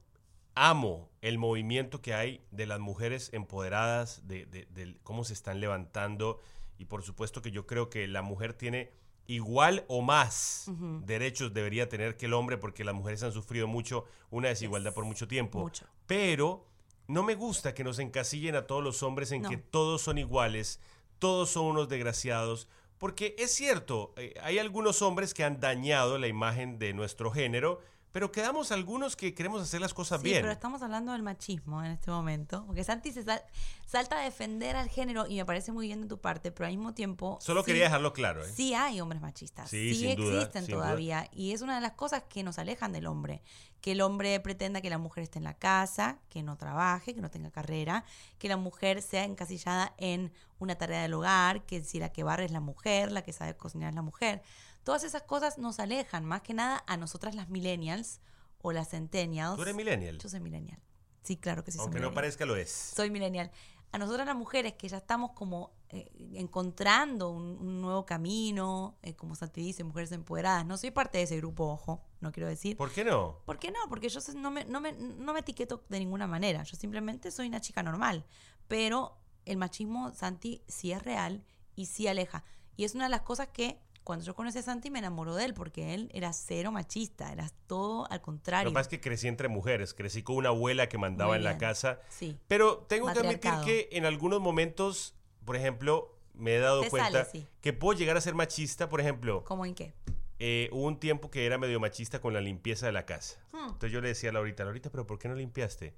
amo 0.56 1.10
el 1.22 1.38
movimiento 1.38 2.02
que 2.02 2.14
hay 2.14 2.46
de 2.52 2.66
las 2.66 2.82
mujeres 2.82 3.30
empoderadas, 3.32 4.28
de, 4.28 4.46
de- 4.48 4.66
del 4.66 5.00
cómo 5.04 5.24
se 5.24 5.32
están 5.32 5.62
levantando 5.62 6.42
y 6.78 6.86
por 6.86 7.04
supuesto 7.04 7.42
que 7.42 7.52
yo 7.52 7.66
creo 7.68 7.90
que 7.90 8.06
la 8.10 8.22
mujer 8.22 8.54
tiene 8.54 8.92
igual 9.28 9.86
o 9.88 10.02
más 10.02 10.66
derechos 11.06 11.54
debería 11.54 11.88
tener 11.90 12.18
que 12.18 12.26
el 12.26 12.34
hombre 12.34 12.58
porque 12.58 12.84
las 12.84 12.94
mujeres 12.96 13.24
han 13.24 13.32
sufrido 13.32 13.68
mucho 13.68 14.06
una 14.30 14.50
desigualdad 14.50 14.94
por 14.94 15.06
mucho 15.06 15.28
tiempo. 15.28 15.60
Mucho. 15.60 15.86
Pero 16.08 16.66
no 17.08 17.24
me 17.24 17.36
gusta 17.36 17.74
que 17.74 17.84
nos 17.84 18.00
encasillen 18.00 18.56
a 18.56 18.68
todos 18.68 18.84
los 18.84 19.04
hombres 19.04 19.32
en 19.32 19.44
No. 19.44 19.50
que 19.50 19.58
todos 19.58 20.02
son 20.02 20.18
iguales, 20.18 20.80
todos 21.20 21.50
son 21.50 21.66
unos 21.66 21.88
desgraciados, 21.90 22.68
porque 22.98 23.36
es 23.38 23.52
cierto, 23.54 24.14
eh, 24.18 24.34
hay 24.42 24.60
algunos 24.60 25.02
hombres 25.02 25.34
que 25.34 25.44
han 25.44 25.60
dañado 25.60 26.18
la 26.18 26.28
imagen 26.28 26.80
de 26.80 26.94
nuestro 26.94 27.32
género, 27.32 27.80
pero 28.14 28.32
quedamos 28.32 28.72
algunos 28.72 29.16
que 29.16 29.34
queremos 29.34 29.62
hacer 29.62 29.82
las 29.82 29.94
cosas 29.94 30.22
Sí, 30.22 30.26
bien. 30.30 30.42
pero 30.42 30.54
estamos 30.54 30.82
hablando 30.84 31.12
del 31.14 31.24
machismo 31.24 31.84
en 31.84 31.92
este 31.92 32.12
momento, 32.12 32.64
porque 32.68 32.84
Santi 32.84 33.12
se 33.12 33.24
sal- 33.24 33.44
salta 33.88 34.20
a 34.20 34.24
defender 34.24 34.76
al 34.76 34.88
género 34.88 35.26
y 35.28 35.36
me 35.38 35.46
parece 35.46 35.72
muy 35.72 35.88
bien 35.88 36.02
de 36.02 36.08
tu 36.08 36.20
parte, 36.22 36.52
pero 36.52 36.68
al 36.68 36.74
mismo 36.78 36.94
tiempo... 36.94 37.40
Solo 37.42 37.62
sí- 37.62 37.66
quería 37.66 37.86
dejarlo 37.86 38.14
claro. 38.14 38.46
¿eh? 38.46 38.52
Sí 38.56 38.76
hay 38.76 39.02
hombres 39.02 39.20
machistas, 39.22 39.70
Sí, 39.70 39.96
sí, 39.96 40.16
duda, 40.16 40.36
existen 40.44 40.68
duda. 40.68 40.76
todavía 40.76 41.28
y 41.34 41.54
es 41.54 41.62
una 41.64 41.74
de 41.76 41.82
las 41.82 41.94
cosas 41.94 42.24
que 42.30 42.44
nos 42.44 42.60
alejan 42.60 42.94
del 42.94 43.08
hombre, 43.08 43.42
que 43.82 43.94
el 43.94 44.02
hombre 44.02 44.40
pretenda 44.40 44.80
que 44.80 44.92
la 44.92 45.00
mujer 45.00 45.24
esté 45.24 45.40
en 45.40 45.44
la 45.46 45.56
casa, 45.56 46.20
que 46.30 46.44
no 46.44 46.56
trabaje, 46.56 47.16
que 47.16 47.20
no 47.22 47.32
tenga 47.32 47.50
carrera, 47.50 48.06
que 48.38 48.48
la 48.48 48.58
mujer 48.58 49.02
sea 49.02 49.24
encasillada 49.26 49.94
en 49.98 50.32
una 50.60 50.76
tarea 50.76 51.02
del 51.02 51.16
hogar, 51.16 51.66
que 51.66 51.84
si 51.84 52.00
la 52.00 52.10
que 52.14 52.24
barre 52.24 52.46
es 52.46 52.52
la 52.52 52.60
mujer, 52.62 53.12
la 53.12 53.24
que 53.24 53.34
sabe 53.34 53.58
cocinar 53.58 53.90
es 53.90 53.96
la 53.96 54.02
mujer. 54.04 54.44
Todas 54.84 55.04
esas 55.04 55.24
cosas 55.24 55.58
nos 55.58 55.80
alejan, 55.80 56.26
más 56.26 56.42
que 56.42 56.54
nada 56.54 56.84
a 56.88 56.98
nosotras 56.98 57.36
las 57.36 57.50
millennials 57.50 58.20
o 58.62 58.72
las 58.72 58.90
centennials. 58.90 59.56
¿Tú 59.56 59.62
eres 59.64 59.76
millennial? 59.76 60.18
Yo 60.20 60.30
soy 60.30 60.40
millennial. 60.40 60.80
Sí, 61.22 61.38
claro 61.38 61.64
que 61.64 61.72
sí. 61.72 61.78
soy 61.78 61.84
Aunque 61.84 62.00
no 62.00 62.08
millennial 62.08 62.16
parezca 62.16 62.46
lo 62.46 62.56
es. 62.56 62.70
soy 62.72 63.10
millennial. 63.10 63.52
A 63.94 63.98
nosotras 64.00 64.26
las 64.26 64.36
mujeres 64.36 64.74
que 64.74 64.88
ya 64.88 64.98
estamos 64.98 65.32
como 65.32 65.72
eh, 65.90 66.10
encontrando 66.34 67.30
un, 67.30 67.58
un 67.60 67.80
nuevo 67.82 68.06
camino, 68.06 68.98
eh, 69.04 69.16
como 69.16 69.36
Santi 69.36 69.62
dice, 69.62 69.84
mujeres 69.84 70.12
empoderadas. 70.12 70.66
No 70.66 70.78
soy 70.78 70.90
parte 70.92 71.20
de 71.20 71.26
ese 71.26 71.38
grupo, 71.38 71.66
ojo, 71.66 72.04
no 72.20 72.32
quiero 72.32 72.50
decir. 72.50 72.76
¿Por 72.76 72.92
qué 72.92 73.06
no? 73.06 73.38
¿Por 73.46 73.60
qué 73.60 73.70
no? 73.72 73.78
Porque 73.90 74.10
yo 74.10 74.20
no 74.36 74.50
me, 74.50 74.66
no, 74.66 74.82
me, 74.82 74.94
no 74.94 75.32
me 75.34 75.42
etiqueto 75.42 75.84
de 75.90 76.00
ninguna 76.00 76.26
manera. 76.26 76.64
Yo 76.64 76.76
simplemente 76.76 77.30
soy 77.30 77.48
una 77.48 77.62
chica 77.62 77.84
normal. 77.84 78.26
Pero 78.68 79.18
el 79.46 79.58
machismo, 79.58 80.12
Santi, 80.14 80.64
sí 80.68 80.92
es 80.92 81.04
real 81.04 81.46
y 81.76 81.86
sí 81.86 82.08
aleja. 82.08 82.44
Y 82.76 82.86
es 82.86 82.96
una 82.96 83.04
de 83.04 83.12
las 83.12 83.22
cosas 83.22 83.50
que 83.50 83.80
cuando 84.04 84.26
yo 84.26 84.36
conocí 84.36 84.58
a 84.58 84.62
Santi 84.62 84.90
me 84.90 85.00
enamoró 85.00 85.36
de 85.36 85.46
él 85.46 85.54
porque 85.54 85.94
él 85.94 86.10
era 86.14 86.34
cero 86.34 86.72
machista, 86.72 87.32
era 87.32 87.50
todo 87.68 88.06
al 88.12 88.18
Lo 88.18 88.22
contrario. 88.24 88.70
que 88.70 88.74
pasa 88.74 88.82
es 88.84 88.88
que 88.90 89.02
crecí 89.02 89.28
entre 89.28 89.48
mujeres, 89.48 89.94
crecí 89.94 90.24
con 90.24 90.36
una 90.36 90.50
abuela 90.50 90.90
que 90.90 90.98
mandaba 90.98 91.36
en 91.36 91.44
la 91.44 91.58
casa. 91.58 92.00
Sí. 92.10 92.38
Pero 92.48 92.78
tengo 92.90 93.12
que 93.12 93.20
admitir 93.20 93.52
que 93.66 93.90
en 93.92 94.06
algunos 94.06 94.42
momentos, 94.42 95.16
por 95.46 95.56
ejemplo, 95.56 96.18
me 96.34 96.56
he 96.56 96.60
dado 96.60 96.82
Te 96.82 96.90
cuenta 96.90 97.26
sale, 97.26 97.30
sí. 97.32 97.48
que 97.62 97.74
puedo 97.74 97.98
llegar 97.98 98.18
a 98.18 98.22
ser 98.22 98.36
machista, 98.36 98.90
por 98.90 99.00
ejemplo, 99.02 99.44
¿Cómo 99.46 99.66
en 99.66 99.76
qué? 99.76 99.94
eh, 100.40 100.70
hubo 100.72 100.88
un 100.88 101.00
tiempo 101.00 101.30
que 101.30 101.46
era 101.46 101.58
medio 101.58 101.80
machista 101.80 102.20
con 102.20 102.34
la 102.34 102.42
limpieza 102.42 102.86
de 102.88 102.92
la 102.92 103.06
casa. 103.06 103.40
Hmm. 103.52 103.66
Entonces 103.66 103.92
yo 103.92 104.02
le 104.02 104.10
decía 104.10 104.32
a 104.32 104.34
Laurita, 104.34 104.64
Laurita, 104.66 104.90
pero 104.90 105.06
¿por 105.08 105.20
qué 105.20 105.28
no 105.30 105.36
limpiaste? 105.36 105.94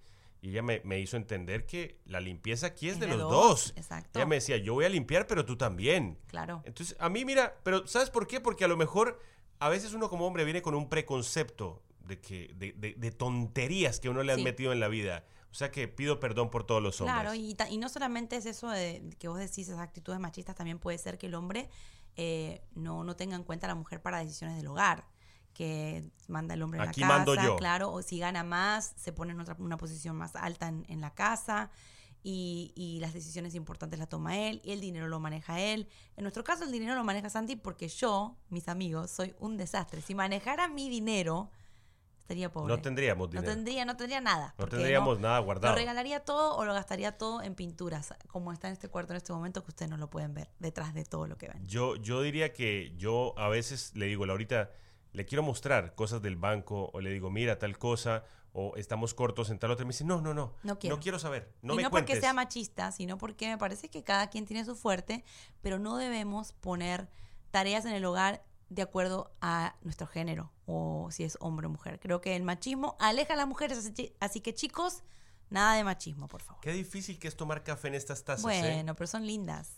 Y 0.46 0.50
ella 0.52 0.62
me, 0.62 0.80
me 0.84 1.00
hizo 1.00 1.18
entender 1.18 1.66
que 1.66 1.98
la 2.06 2.20
limpieza 2.20 2.68
aquí 2.68 2.88
es, 2.88 2.94
Es 2.96 3.00
de 3.00 3.08
los 3.08 3.18
dos, 3.18 3.32
dos. 3.32 3.74
exacto. 3.78 4.20
Ella 4.20 4.28
me 4.28 4.36
decía, 4.36 4.58
yo 4.58 4.76
voy 4.76 4.86
a 4.86 4.90
limpiar, 4.90 5.26
pero 5.26 5.44
tú 5.44 5.58
también. 5.58 6.20
Claro. 6.28 6.62
Entonces, 6.66 6.96
a 7.00 7.10
mí, 7.10 7.26
mira, 7.26 7.58
pero 7.64 7.88
¿sabes 7.88 8.12
por 8.12 8.28
qué? 8.28 8.40
Porque 8.40 8.64
a 8.64 8.68
lo 8.68 8.78
mejor 8.78 9.20
a 9.58 9.70
veces 9.70 9.94
uno 9.96 10.08
como 10.08 10.28
hombre 10.28 10.44
viene 10.44 10.62
con 10.62 10.76
un 10.76 10.88
preconcepto 10.88 11.82
de, 12.02 12.20
que, 12.22 12.54
de, 12.56 12.74
de- 12.74 12.94
de 12.94 13.12
tonterías 13.12 14.00
que 14.00 14.08
uno 14.10 14.22
le 14.22 14.34
han 14.34 14.38
Sí. 14.40 14.44
metido 14.44 14.72
en 14.72 14.80
la 14.80 14.88
vida. 14.88 15.26
O 15.50 15.56
sea 15.56 15.72
que 15.72 15.88
pido 15.88 16.20
perdón 16.20 16.52
por 16.52 16.64
todos 16.64 16.84
los 16.84 17.02
hombres. 17.02 17.16
Claro, 17.22 17.34
y, 17.34 17.58
y 17.72 17.78
no 17.80 17.90
solamente 17.90 18.36
es 18.36 18.46
eso 18.46 18.70
de 18.70 19.02
que 19.18 19.28
vos 19.28 19.40
decís, 19.40 19.68
esas 19.68 19.80
actitudes 19.80 20.20
machistas, 20.20 20.56
también 20.56 20.78
puede 20.78 21.00
ser 21.00 21.18
que 21.18 21.26
el 21.26 21.34
hombre 21.34 21.70
eh, 22.18 22.62
no, 22.76 23.04
no 23.04 23.16
tenga 23.16 23.36
en 23.36 23.44
cuenta 23.44 23.66
a 23.66 23.70
la 23.70 23.76
mujer 23.76 24.00
para 24.02 24.20
decisiones 24.20 24.58
del 24.58 24.68
hogar. 24.68 25.08
Que 25.56 26.04
manda 26.28 26.54
el 26.54 26.62
hombre 26.62 26.84
en 26.84 26.90
Aquí 26.90 27.02
la 27.02 27.08
casa, 27.08 27.18
mando 27.18 27.36
yo. 27.36 27.56
claro, 27.56 27.92
o 27.92 28.04
si 28.04 28.20
gana 28.20 28.44
más, 28.44 28.94
se 28.98 29.12
pone 29.12 29.32
en 29.32 29.40
otra, 29.40 29.56
una 29.58 29.78
posición 29.78 30.16
más 30.16 30.36
alta 30.36 30.68
en, 30.68 30.86
en 30.90 31.02
la 31.02 31.16
casa 31.16 31.72
y, 32.22 32.74
y 32.76 33.00
las 33.00 33.14
decisiones 33.14 33.56
importantes 33.56 33.98
las 33.98 34.10
toma 34.10 34.38
él 34.38 34.62
y 34.64 34.72
el 34.74 34.82
dinero 34.82 35.08
lo 35.08 35.20
maneja 35.20 35.60
él. 35.60 35.88
En 36.18 36.24
nuestro 36.24 36.44
caso 36.44 36.64
el 36.66 36.72
dinero 36.72 36.94
lo 36.96 37.04
maneja 37.04 37.30
Santi 37.30 37.56
porque 37.56 37.88
yo, 37.88 38.36
mis 38.50 38.68
amigos, 38.68 39.10
soy 39.12 39.34
un 39.40 39.58
desastre. 39.58 40.02
Si 40.02 40.14
manejara 40.14 40.68
mi 40.68 40.90
dinero, 40.90 41.50
estaría 42.20 42.52
pobre. 42.52 42.76
No 42.76 42.82
tendríamos 42.82 43.28
No 43.28 43.32
dinero. 43.42 43.54
tendría, 43.54 43.86
no 43.86 43.96
tendría 43.96 44.20
nada. 44.22 44.56
No 44.58 44.68
tendríamos 44.68 45.20
nada 45.20 45.38
guardado. 45.40 45.74
Lo 45.74 45.78
regalaría 45.80 46.20
todo 46.22 46.58
o 46.58 46.66
lo 46.66 46.74
gastaría 46.74 47.18
todo 47.18 47.44
en 47.44 47.54
pinturas, 47.56 48.14
como 48.28 48.52
está 48.52 48.68
en 48.68 48.74
este 48.74 48.90
cuarto 48.90 49.14
en 49.14 49.18
este 49.18 49.32
momento 49.32 49.64
que 49.64 49.70
ustedes 49.70 49.90
no 49.92 49.98
lo 49.98 50.10
pueden 50.10 50.34
ver 50.34 50.50
detrás 50.60 50.94
de 50.96 51.06
todo 51.06 51.28
lo 51.28 51.38
que 51.38 51.48
ven. 51.48 51.66
Yo, 51.68 51.96
yo 51.96 52.22
diría 52.24 52.52
que 52.52 52.94
yo 52.98 53.34
a 53.38 53.48
veces 53.48 53.92
le 53.96 54.08
digo, 54.08 54.26
Laurita, 54.26 54.72
le 55.16 55.26
quiero 55.26 55.42
mostrar 55.44 55.96
cosas 55.96 56.22
del 56.22 56.36
banco 56.36 56.90
o 56.94 57.02
le 57.02 57.10
digo, 57.12 57.30
mira 57.32 57.58
tal 57.58 57.78
cosa 57.78 58.24
o 58.54 58.76
estamos 58.78 59.14
cortos 59.14 59.50
en 59.50 59.60
tal 59.60 59.72
otra. 59.72 59.84
Y 59.84 59.88
me 59.88 59.92
dice, 59.94 60.04
no, 60.06 60.22
no, 60.22 60.34
no, 60.34 60.54
No 60.64 60.78
quiero. 60.80 61.20
saber, 61.20 61.54
no 61.62 61.74
y 61.74 61.78
me 61.78 61.84
no 61.84 61.90
cuentes. 61.90 62.16
porque 62.16 62.22
sea 62.22 62.34
machista, 62.34 62.92
sino 62.92 63.18
porque 63.18 63.48
me 63.48 63.58
parece 63.58 63.90
que 63.90 64.04
cada 64.04 64.30
quien 64.30 64.46
tiene 64.46 64.64
su 64.66 64.76
fuerte, 64.76 65.24
pero 65.62 65.80
no 65.80 65.98
debemos 65.98 66.54
poner 66.54 67.10
tareas 67.52 67.86
en 67.86 67.92
el 67.94 68.06
hogar 68.06 68.44
de 68.70 68.82
acuerdo 68.82 69.32
a 69.42 69.76
nuestro 69.82 70.08
género 70.08 70.52
o 70.66 71.10
si 71.12 71.24
es 71.24 71.38
hombre 71.40 71.68
o 71.68 71.70
mujer. 71.70 72.00
Creo 72.00 72.20
que 72.22 72.36
el 72.36 72.44
machismo 72.44 72.96
aleja 73.00 73.34
a 73.34 73.38
las 73.38 73.48
mujeres, 73.48 73.92
así, 74.20 74.40
que 74.42 74.54
chicos, 74.54 75.04
nada 75.50 75.76
de 75.76 75.84
machismo, 75.84 76.28
por 76.28 76.42
favor. 76.42 76.62
Qué 76.62 76.72
difícil 76.72 77.20
que 77.20 77.28
es 77.28 77.36
tomar 77.36 77.64
café 77.64 77.90
en 77.90 77.96
estas 77.96 78.24
tazas, 78.24 78.52
¿eh? 78.52 78.60
Bueno, 78.62 78.96
pero 78.96 79.08
son 79.08 79.26
lindas. 79.28 79.78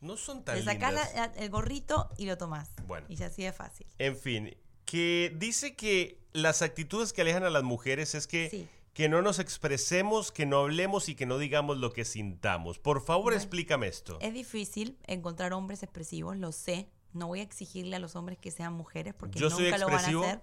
No 0.00 0.16
son 0.16 0.44
tan 0.44 0.56
Te 0.56 0.62
sacás 0.64 0.90
lindas. 0.92 1.14
la- 1.14 1.24
el 1.42 1.48
gorrito 1.50 2.10
y 2.18 2.26
lo 2.26 2.36
tomás. 2.36 2.70
Bueno. 2.86 3.06
Y 3.08 3.20
así 3.22 3.42
de 3.42 3.52
fácil. 3.52 3.86
En 3.98 4.16
fin, 4.16 4.54
que 4.86 5.30
dice 5.36 5.76
que 5.76 6.18
las 6.32 6.62
actitudes 6.62 7.12
que 7.12 7.20
alejan 7.20 7.44
a 7.44 7.50
las 7.50 7.62
mujeres 7.62 8.14
es 8.14 8.26
que, 8.26 8.48
Sí. 8.50 8.68
que 8.94 9.08
no 9.10 9.20
nos 9.20 9.38
expresemos, 9.38 10.32
que 10.32 10.46
no 10.46 10.60
hablemos 10.60 11.08
y 11.10 11.14
que 11.14 11.26
no 11.26 11.36
digamos 11.38 11.76
lo 11.76 11.92
que 11.92 12.04
sintamos. 12.06 12.78
Por 12.78 13.02
favor, 13.02 13.24
Bueno. 13.24 13.36
explícame 13.38 13.88
esto. 13.88 14.18
Es 14.22 14.32
difícil 14.32 14.96
encontrar 15.06 15.52
hombres 15.52 15.82
expresivos, 15.82 16.36
lo 16.38 16.52
sé. 16.52 16.88
No 17.12 17.26
voy 17.26 17.40
a 17.40 17.42
exigirle 17.42 17.96
a 17.96 17.98
los 17.98 18.14
hombres 18.16 18.38
que 18.38 18.50
sean 18.50 18.72
mujeres 18.74 19.12
porque 19.14 19.38
¿Yo 19.38 19.50
soy 19.50 19.64
nunca 19.64 19.78
lo 19.78 19.86
van 19.86 19.94
a 19.96 19.98
hacer. 19.98 20.42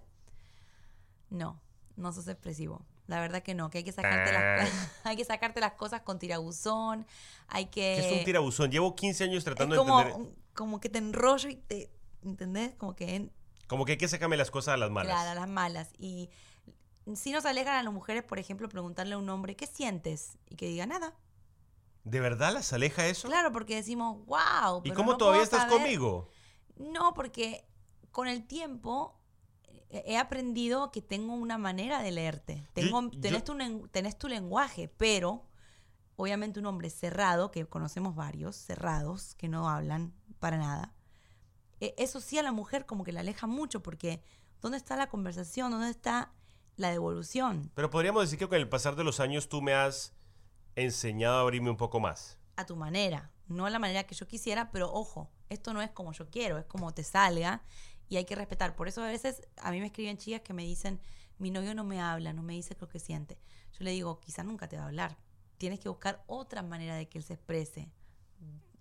No, 1.29 1.61
no 1.95 2.13
sos 2.13 2.27
expresivo. 2.27 2.85
La 3.07 3.19
verdad 3.19 3.43
que 3.43 3.53
no, 3.53 3.69
que 3.69 3.79
hay 3.79 3.83
que 3.83 3.91
sacarte, 3.91 4.31
las, 4.31 4.69
hay 5.03 5.15
que 5.15 5.25
sacarte 5.25 5.59
las 5.59 5.73
cosas 5.73 6.01
con 6.01 6.19
tirabuzón, 6.19 7.05
hay 7.47 7.65
que... 7.65 7.95
¿Qué 7.99 8.07
es 8.13 8.17
un 8.19 8.23
tirabuzón? 8.25 8.71
Llevo 8.71 8.95
15 8.95 9.25
años 9.25 9.37
es 9.39 9.43
tratando 9.43 9.75
como, 9.75 9.99
de 9.99 10.09
entender. 10.09 10.33
como 10.53 10.79
que 10.79 10.89
te 10.89 10.99
enrollo 10.99 11.49
y 11.49 11.55
te... 11.55 11.89
¿Entendés? 12.23 12.73
Como 12.75 12.95
que... 12.95 13.15
en- 13.15 13.31
Como 13.73 13.85
que 13.85 13.93
hay 13.93 13.97
que 13.97 14.07
sacarme 14.07 14.37
las 14.37 14.51
cosas 14.51 14.75
a 14.75 14.77
las 14.77 14.91
malas. 14.91 15.11
Claro, 15.11 15.31
a 15.31 15.33
las 15.33 15.49
malas. 15.49 15.89
Y 15.97 16.29
si 17.15 17.31
nos 17.31 17.43
alejan 17.43 17.73
a 17.75 17.81
las 17.81 17.91
mujeres, 17.91 18.21
por 18.21 18.37
ejemplo, 18.37 18.69
preguntarle 18.69 19.15
a 19.15 19.17
un 19.17 19.27
hombre, 19.31 19.55
¿qué 19.55 19.65
sientes? 19.65 20.37
Y 20.47 20.57
que 20.57 20.67
diga 20.67 20.85
nada. 20.85 21.15
¿De 22.03 22.19
verdad 22.19 22.53
las 22.53 22.71
aleja 22.71 23.07
eso? 23.07 23.27
Claro, 23.27 23.51
porque 23.51 23.73
decimos, 23.73 24.23
wow. 24.27 24.81
¿Y 24.83 24.89
pero 24.89 24.95
cómo 24.95 25.13
no 25.13 25.17
todavía 25.17 25.41
estás 25.41 25.63
saber". 25.63 25.79
conmigo? 25.79 26.29
No, 26.75 27.15
porque 27.15 27.65
con 28.11 28.27
el 28.27 28.45
tiempo 28.45 29.19
eh, 29.89 30.03
he 30.05 30.17
aprendido 30.19 30.91
que 30.91 31.01
tengo 31.01 31.33
una 31.33 31.57
manera 31.57 32.03
de 32.03 32.11
leerte. 32.11 32.67
Tengo, 32.73 33.09
yo- 33.09 33.19
tenés, 33.21 33.43
tu, 33.43 33.87
tenés 33.87 34.19
tu 34.19 34.27
lenguaje, 34.27 34.87
pero 34.87 35.47
obviamente 36.15 36.59
un 36.59 36.67
hombre 36.67 36.91
cerrado, 36.91 37.49
que 37.49 37.65
conocemos 37.65 38.13
varios, 38.13 38.55
cerrados, 38.55 39.33
que 39.33 39.47
no 39.47 39.67
hablan 39.67 40.13
para 40.37 40.57
nada, 40.57 40.92
eh, 41.85 41.95
eso 41.97 42.21
sí 42.21 42.37
a 42.37 42.43
la 42.43 42.51
mujer 42.51 42.85
como 42.85 43.03
que 43.03 43.11
la 43.11 43.19
aleja 43.19 43.47
mucho, 43.47 43.83
porque 43.83 44.21
¿dónde 44.61 44.77
está 44.77 44.95
la 44.95 45.07
conversación? 45.09 45.71
¿Dónde 45.71 45.89
está 45.89 46.31
la 46.77 46.89
devolución? 46.91 47.71
Pero 47.75 47.89
podríamos 47.89 48.23
decir 48.23 48.39
que 48.39 48.47
con 48.47 48.57
el 48.57 48.69
pasar 48.69 48.95
de 48.95 49.03
los 49.03 49.19
años 49.19 49.49
tú 49.49 49.61
me 49.61 49.73
has 49.73 50.13
enseñado 50.75 51.37
a 51.37 51.41
abrirme 51.41 51.69
un 51.69 51.77
poco 51.77 51.99
más. 51.99 52.37
a 52.55 52.65
tu 52.65 52.75
manera, 52.75 53.31
no 53.47 53.65
a 53.65 53.69
la 53.69 53.79
manera 53.79 54.03
que 54.03 54.15
yo 54.15 54.27
quisiera, 54.27 54.71
pero 54.71 54.91
ojo, 54.93 55.29
esto 55.49 55.73
no 55.73 55.81
es 55.81 55.89
como 55.91 56.13
yo 56.13 56.29
quiero, 56.29 56.57
es 56.57 56.65
como 56.65 56.93
te 56.93 57.03
salga 57.03 57.63
y 58.07 58.17
hay 58.17 58.25
que 58.25 58.35
respetar. 58.35 58.75
Por 58.75 58.87
eso 58.87 59.01
a 59.01 59.07
veces 59.07 59.41
a 59.57 59.71
mí 59.71 59.79
me 59.79 59.87
escriben 59.87 60.17
chicas 60.17 60.41
que 60.41 60.53
me 60.53 60.63
dicen, 60.63 60.99
mi 61.39 61.49
novio 61.51 61.73
no 61.75 61.83
me 61.83 61.99
habla, 61.99 62.31
no 62.31 62.43
me 62.43 62.53
dice 62.53 62.77
lo 62.79 62.87
que 62.87 62.99
siente. 62.99 63.39
Yo 63.77 63.83
le 63.83 63.91
digo, 63.91 64.19
quizá 64.19 64.43
nunca 64.43 64.67
te 64.67 64.77
va 64.77 64.83
a 64.83 64.85
hablar. 64.85 65.17
Tienes 65.57 65.79
que 65.79 65.89
buscar 65.89 66.23
otra 66.27 66.61
manera 66.61 66.95
de 66.95 67.09
que 67.09 67.17
él 67.17 67.23
se 67.23 67.33
exprese. 67.33 67.91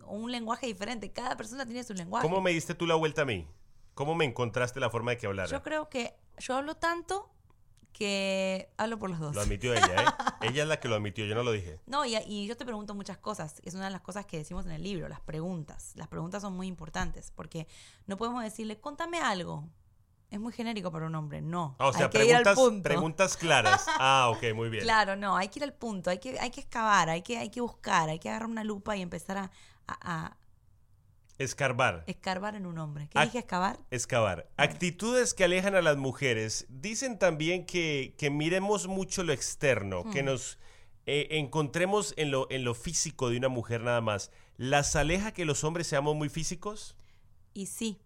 Un 0.06 0.30
lenguaje 0.30 0.66
diferente. 0.66 1.12
Cada 1.12 1.36
persona 1.36 1.64
tiene 1.64 1.84
su 1.84 1.94
lenguaje. 1.94 2.26
¿Cómo 2.26 2.40
me 2.40 2.50
diste 2.52 2.74
tú 2.74 2.86
la 2.86 2.94
vuelta 2.94 3.22
a 3.22 3.24
mí? 3.24 3.46
¿Cómo 3.94 4.14
me 4.14 4.24
encontraste 4.24 4.80
la 4.80 4.90
forma 4.90 5.12
de 5.12 5.18
que 5.18 5.26
hablara? 5.26 5.48
Yo 5.50 5.62
creo 5.62 5.88
que 5.88 6.14
yo 6.38 6.56
hablo 6.56 6.76
tanto 6.76 7.30
que 7.92 8.70
hablo 8.78 8.98
por 8.98 9.10
los 9.10 9.20
dos. 9.20 9.34
Lo 9.34 9.42
admitió 9.42 9.74
ella, 9.74 10.02
¿eh? 10.02 10.06
ella 10.48 10.62
es 10.62 10.68
la 10.68 10.80
que 10.80 10.88
lo 10.88 10.94
admitió, 10.94 11.26
yo 11.26 11.34
no 11.34 11.42
lo 11.42 11.52
dije. 11.52 11.78
No, 11.86 12.04
y, 12.04 12.16
y 12.26 12.46
yo 12.46 12.56
te 12.56 12.64
pregunto 12.64 12.94
muchas 12.94 13.18
cosas. 13.18 13.60
Es 13.64 13.74
una 13.74 13.84
de 13.84 13.90
las 13.90 14.00
cosas 14.00 14.24
que 14.26 14.38
decimos 14.38 14.64
en 14.66 14.72
el 14.72 14.82
libro, 14.82 15.08
las 15.08 15.20
preguntas. 15.20 15.92
Las 15.94 16.08
preguntas 16.08 16.42
son 16.42 16.54
muy 16.54 16.66
importantes 16.66 17.30
porque 17.30 17.66
no 18.06 18.16
podemos 18.16 18.42
decirle, 18.42 18.80
contame 18.80 19.18
algo. 19.20 19.68
Es 20.32 20.40
muy 20.40 20.52
genérico 20.52 20.90
para 20.90 21.06
un 21.06 21.14
hombre. 21.14 21.42
No. 21.42 21.76
Ah, 21.78 21.88
o 21.88 21.92
sea, 21.92 22.06
hay 22.06 22.10
que 22.10 22.24
ir 22.24 22.34
al 22.34 22.42
preguntas, 22.42 22.54
punto. 22.56 22.82
preguntas 22.82 23.36
claras. 23.36 23.86
Ah, 24.00 24.30
ok, 24.30 24.54
muy 24.54 24.70
bien. 24.70 24.82
Claro, 24.82 25.14
no, 25.14 25.36
hay 25.36 25.48
que 25.48 25.58
ir 25.58 25.64
al 25.64 25.74
punto, 25.74 26.08
hay 26.10 26.18
que, 26.18 26.40
hay 26.40 26.50
que 26.50 26.60
excavar, 26.62 27.10
hay 27.10 27.20
que, 27.22 27.36
hay 27.38 27.50
que 27.50 27.60
buscar, 27.60 28.08
hay 28.08 28.18
que 28.18 28.30
agarrar 28.30 28.48
una 28.48 28.64
lupa 28.64 28.96
y 28.96 29.02
empezar 29.02 29.36
a, 29.36 29.50
a- 29.86 30.24
a 30.26 30.36
Escarbar. 31.38 32.04
escarbar 32.06 32.54
en 32.54 32.66
un 32.66 32.78
hombre. 32.78 33.08
¿Qué 33.10 33.20
dije 33.20 33.38
excavar? 33.40 33.78
Excavar. 33.90 34.48
Actitudes 34.56 35.34
que 35.34 35.44
alejan 35.44 35.74
a 35.74 35.82
las 35.82 35.96
mujeres. 35.96 36.66
Dicen 36.68 37.18
también 37.18 37.66
que, 37.66 38.14
que 38.16 38.30
miremos 38.30 38.86
mucho 38.86 39.22
lo 39.24 39.32
externo, 39.32 40.04
que 40.10 40.22
Mm. 40.22 40.26
nos 40.26 40.58
eh, 41.06 41.28
encontremos 41.32 42.14
en 42.16 42.30
lo, 42.30 42.46
en 42.50 42.64
lo 42.64 42.74
físico 42.74 43.28
de 43.28 43.36
una 43.38 43.48
mujer 43.48 43.80
nada 43.82 44.00
más. 44.00 44.30
¿Las 44.56 44.94
aleja 44.94 45.32
que 45.32 45.44
los 45.44 45.64
hombres 45.64 45.86
seamos 45.88 46.14
muy 46.14 46.28
físicos? 46.28 46.96
Y 47.54 47.66
sí, 47.66 47.98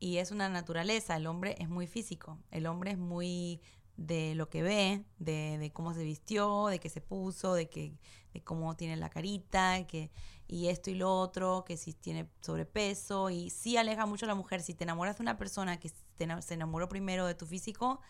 y 0.00 0.18
es 0.18 0.30
una 0.30 0.48
naturaleza, 0.48 1.16
el 1.16 1.26
hombre 1.26 1.56
es 1.58 1.68
muy 1.68 1.86
físico, 1.86 2.38
el 2.50 2.66
hombre 2.66 2.92
es 2.92 2.98
muy 2.98 3.60
de 3.96 4.34
lo 4.34 4.48
que 4.48 4.62
ve, 4.62 5.04
de, 5.18 5.58
de 5.58 5.72
cómo 5.72 5.94
se 5.94 6.02
vistió, 6.02 6.66
de 6.66 6.80
qué 6.80 6.88
se 6.88 7.00
puso, 7.00 7.54
de, 7.54 7.68
que, 7.68 7.96
de 8.32 8.42
cómo 8.42 8.74
tiene 8.76 8.96
la 8.96 9.08
carita, 9.08 9.86
que, 9.86 10.10
y 10.48 10.68
esto 10.68 10.90
y 10.90 10.94
lo 10.94 11.14
otro, 11.14 11.64
que 11.64 11.76
si 11.76 11.92
tiene 11.92 12.28
sobrepeso, 12.40 13.30
y 13.30 13.50
sí 13.50 13.76
aleja 13.76 14.06
mucho 14.06 14.26
a 14.26 14.28
la 14.28 14.34
mujer. 14.34 14.62
Si 14.62 14.74
te 14.74 14.84
enamoras 14.84 15.16
de 15.16 15.22
una 15.22 15.38
persona 15.38 15.78
que 15.78 15.90
te 16.16 16.42
se 16.42 16.54
enamoró 16.54 16.88
primero 16.88 17.26
de 17.26 17.34
tu 17.34 17.46
físico 17.46 18.00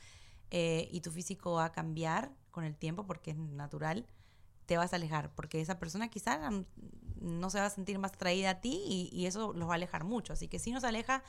eh, 0.50 0.88
y 0.90 1.00
tu 1.00 1.10
físico 1.10 1.54
va 1.54 1.66
a 1.66 1.72
cambiar 1.72 2.32
con 2.50 2.64
el 2.64 2.76
tiempo 2.76 3.06
porque 3.06 3.32
es 3.32 3.36
natural, 3.36 4.06
te 4.66 4.78
vas 4.78 4.92
a 4.94 4.96
alejar, 4.96 5.34
porque 5.34 5.60
esa 5.60 5.78
persona 5.78 6.08
quizás 6.08 6.40
no 7.20 7.50
se 7.50 7.60
va 7.60 7.66
a 7.66 7.70
sentir 7.70 7.98
más 7.98 8.12
atraída 8.12 8.50
a 8.50 8.60
ti 8.60 8.82
y, 8.86 9.10
y 9.12 9.26
eso 9.26 9.52
los 9.52 9.68
va 9.68 9.72
a 9.72 9.76
alejar 9.76 10.04
mucho. 10.04 10.32
Así 10.32 10.48
que 10.48 10.58
sí 10.58 10.72
nos 10.72 10.84
aleja 10.84 11.22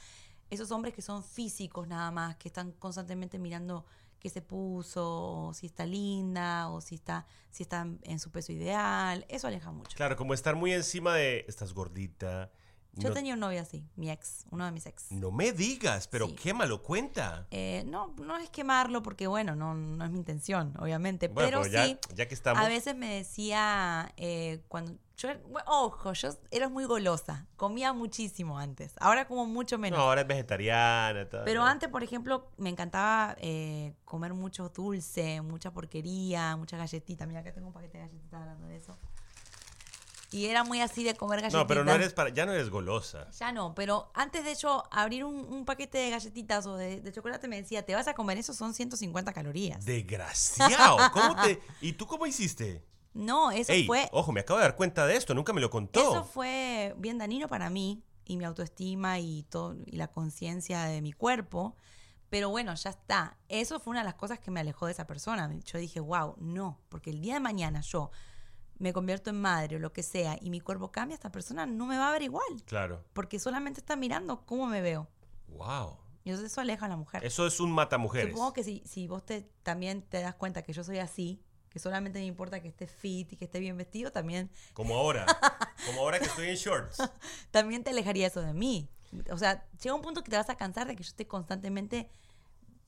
esos 0.50 0.72
hombres 0.72 0.94
que 0.94 1.02
son 1.02 1.24
físicos 1.24 1.88
nada 1.88 2.12
más, 2.12 2.36
que 2.38 2.48
están 2.48 2.72
constantemente 2.74 3.40
mirando 3.40 3.86
qué 4.20 4.30
se 4.30 4.42
puso, 4.42 5.48
o 5.48 5.54
si 5.54 5.68
está 5.68 5.86
linda, 5.86 6.70
o 6.70 6.82
si 6.82 6.96
está, 6.96 7.26
si 7.52 7.64
está 7.64 7.88
en 8.04 8.20
su 8.20 8.32
peso 8.32 8.52
ideal. 8.52 9.26
Eso 9.30 9.48
aleja 9.48 9.72
mucho. 9.72 9.96
Claro, 9.96 10.16
como 10.16 10.34
estar 10.34 10.56
muy 10.56 10.72
encima 10.74 11.14
de, 11.16 11.46
estás 11.48 11.74
gordita. 11.74 12.52
Yo 12.98 13.10
no, 13.10 13.14
tenía 13.16 13.34
un 13.34 13.42
novio 13.42 13.60
así, 13.62 13.84
mi 13.98 14.10
ex, 14.10 14.46
uno 14.52 14.64
de 14.66 14.72
mis 14.72 14.86
ex. 14.86 15.12
no 15.12 15.30
me 15.30 15.52
digas, 15.52 16.08
pero 16.08 16.28
Sí. 16.30 16.36
qué 16.42 16.54
malo 16.54 16.82
cuenta. 16.82 17.46
Eh, 17.52 17.84
no, 17.88 18.16
no 18.18 18.38
es 18.38 18.50
quemarlo 18.50 19.04
porque, 19.04 19.28
bueno, 19.28 19.54
no, 19.54 19.74
no 19.76 20.06
es 20.06 20.12
mi 20.12 20.18
intención, 20.20 20.74
obviamente. 20.80 21.28
Bueno, 21.28 21.50
pero 21.50 21.62
pero 21.64 21.74
ya- 21.74 21.86
sí, 21.86 21.98
ya 22.16 22.26
que 22.30 22.34
estamos- 22.34 22.64
a 22.64 22.70
veces 22.70 22.96
me 22.96 23.14
decía, 23.16 24.14
eh, 24.16 24.62
cuando 24.70 24.98
yo, 25.18 25.30
bueno, 25.50 25.66
ojo, 25.68 26.14
yo 26.14 26.30
era 26.52 26.68
muy 26.70 26.86
golosa, 26.86 27.48
comía 27.56 27.94
muchísimo 27.94 28.60
antes, 28.60 28.94
ahora 29.00 29.28
como 29.28 29.46
mucho 29.46 29.78
menos. 29.78 29.98
No, 29.98 30.06
ahora 30.06 30.22
es 30.22 30.28
vegetariana. 30.28 31.30
tal, 31.30 31.44
Pero 31.46 31.62
¿no? 31.62 31.68
antes, 31.68 31.90
por 31.90 32.04
ejemplo, 32.04 32.52
me 32.58 32.70
encantaba 32.70 33.36
eh, 33.40 33.94
comer 34.04 34.34
mucho 34.34 34.70
dulce, 34.70 35.42
mucha 35.42 35.72
porquería, 35.72 36.56
muchas 36.58 36.80
galletitas. 36.80 37.28
Mira, 37.28 37.40
acá 37.40 37.54
tengo 37.54 37.68
un 37.68 37.74
paquete 37.74 37.98
de 37.98 38.06
galletitas 38.06 38.42
hablando 38.42 38.68
de 38.68 38.76
eso. 38.78 38.98
Y 40.32 40.48
era 40.48 40.66
muy 40.66 40.82
así 40.82 41.06
de 41.06 41.16
comer 41.16 41.40
galletitas. 41.40 41.62
No, 41.64 41.68
pero 41.68 41.86
no 41.86 41.94
eres 41.94 42.12
para, 42.12 42.30
ya 42.30 42.46
no 42.46 42.52
eres 42.52 42.70
golosa. 42.70 43.30
Ya 43.32 43.54
no, 43.54 43.74
pero 43.74 44.12
antes 44.14 44.44
de 44.44 44.54
yo 44.56 44.84
abrir 44.92 45.24
un, 45.24 45.36
un 45.36 45.64
paquete 45.64 45.98
de 45.98 46.10
galletitas 46.10 46.66
o 46.66 46.76
de, 46.76 47.00
de 47.00 47.12
chocolate 47.14 47.48
me 47.48 47.56
decía, 47.62 47.86
te 47.86 47.96
vas 47.96 48.10
a 48.10 48.16
comer 48.16 48.38
eso, 48.38 48.54
son 48.54 48.74
150 48.74 49.32
calorías. 49.32 49.86
Desgraciado. 49.86 50.98
¿Cómo 51.14 51.42
te, 51.42 51.62
¿Y 51.80 51.94
tú 51.94 52.06
cómo 52.06 52.26
hiciste? 52.28 52.84
No, 53.16 53.50
eso 53.50 53.72
Ey, 53.72 53.88
fue... 53.88 54.10
ojo, 54.12 54.32
me 54.34 54.42
acabo 54.42 54.60
de 54.60 54.66
dar 54.66 54.76
cuenta 54.76 55.08
de 55.08 55.16
esto, 55.16 55.34
nunca 55.34 55.54
me 55.54 55.62
lo 55.62 55.70
contó. 55.70 56.00
Eso 56.00 56.26
fue 56.26 56.94
bien 56.98 57.18
dañino 57.18 57.48
para 57.48 57.70
mí 57.70 58.04
y 58.26 58.36
mi 58.36 58.44
autoestima 58.44 59.20
y 59.20 59.44
todo 59.44 59.76
y 59.86 59.96
la 59.96 60.10
conciencia 60.10 60.84
de 60.84 61.02
mi 61.02 61.14
cuerpo. 61.14 61.76
Pero 62.30 62.50
bueno, 62.50 62.76
ya 62.76 62.90
está. 62.90 63.38
Eso 63.48 63.80
fue 63.80 63.92
una 63.92 64.02
de 64.02 64.06
las 64.06 64.16
cosas 64.16 64.40
que 64.40 64.52
me 64.52 64.60
alejó 64.60 64.88
de 64.88 64.92
esa 64.92 65.08
persona. 65.08 65.50
Yo 65.64 65.80
dije, 65.80 66.02
wow, 66.02 66.36
no, 66.40 66.82
porque 66.90 67.12
el 67.12 67.22
día 67.22 67.36
de 67.36 67.40
mañana 67.40 67.80
yo 67.80 68.12
me 68.78 68.92
convierto 68.92 69.30
en 69.30 69.40
madre 69.40 69.78
o 69.78 69.80
lo 69.80 69.94
que 69.94 70.04
sea 70.04 70.38
y 70.42 70.50
mi 70.50 70.60
cuerpo 70.60 70.92
cambia, 70.92 71.16
esta 71.16 71.32
persona 71.32 71.66
no 71.66 71.86
me 71.86 71.98
va 71.98 72.10
a 72.10 72.12
ver 72.12 72.24
igual. 72.24 72.64
Claro. 72.66 73.02
Porque 73.14 73.40
solamente 73.40 73.80
está 73.80 73.96
mirando 73.96 74.46
cómo 74.46 74.68
me 74.68 74.82
veo. 74.82 75.08
Wow. 75.48 75.98
Y 76.26 76.32
entonces 76.32 76.52
eso 76.52 76.60
aleja 76.60 76.88
a 76.88 76.90
la 76.90 76.98
mujer. 76.98 77.24
Eso 77.24 77.48
es 77.48 77.62
un 77.62 77.72
matamujeres. 77.72 78.32
Supongo 78.32 78.52
que 78.52 78.64
si, 78.66 78.84
si 78.86 79.08
vos 79.08 79.24
te, 79.24 79.44
también 79.64 80.02
te 80.02 80.22
das 80.22 80.36
cuenta 80.36 80.64
que 80.64 80.74
yo 80.74 80.84
soy 80.84 80.98
así, 80.98 81.42
que 81.76 81.80
solamente 81.80 82.20
me 82.20 82.26
importa 82.26 82.62
que 82.62 82.70
esté 82.70 82.88
fit 82.88 83.34
y 83.34 83.36
que 83.36 83.44
esté 83.44 83.60
bien 83.60 83.76
vestido, 83.76 84.10
también, 84.10 84.50
Como 84.72 84.96
ahora. 84.96 85.26
Como 85.86 86.00
ahora 86.00 86.20
que 86.20 86.26
estoy 86.28 86.48
en 86.48 86.56
shorts. 86.56 87.00
también 87.52 87.84
te 87.84 87.90
alejaría 87.90 88.28
eso 88.28 88.40
de 88.40 88.54
mí. 88.54 88.88
O 89.30 89.38
sea, 89.38 89.68
llega 89.84 89.94
un 89.94 90.02
punto 90.02 90.24
que 90.24 90.32
te 90.32 90.38
vas 90.38 90.50
a 90.50 90.56
cansar 90.56 90.88
de 90.88 90.96
que 90.96 91.04
yo 91.04 91.10
esté 91.10 91.28
constantemente 91.28 92.08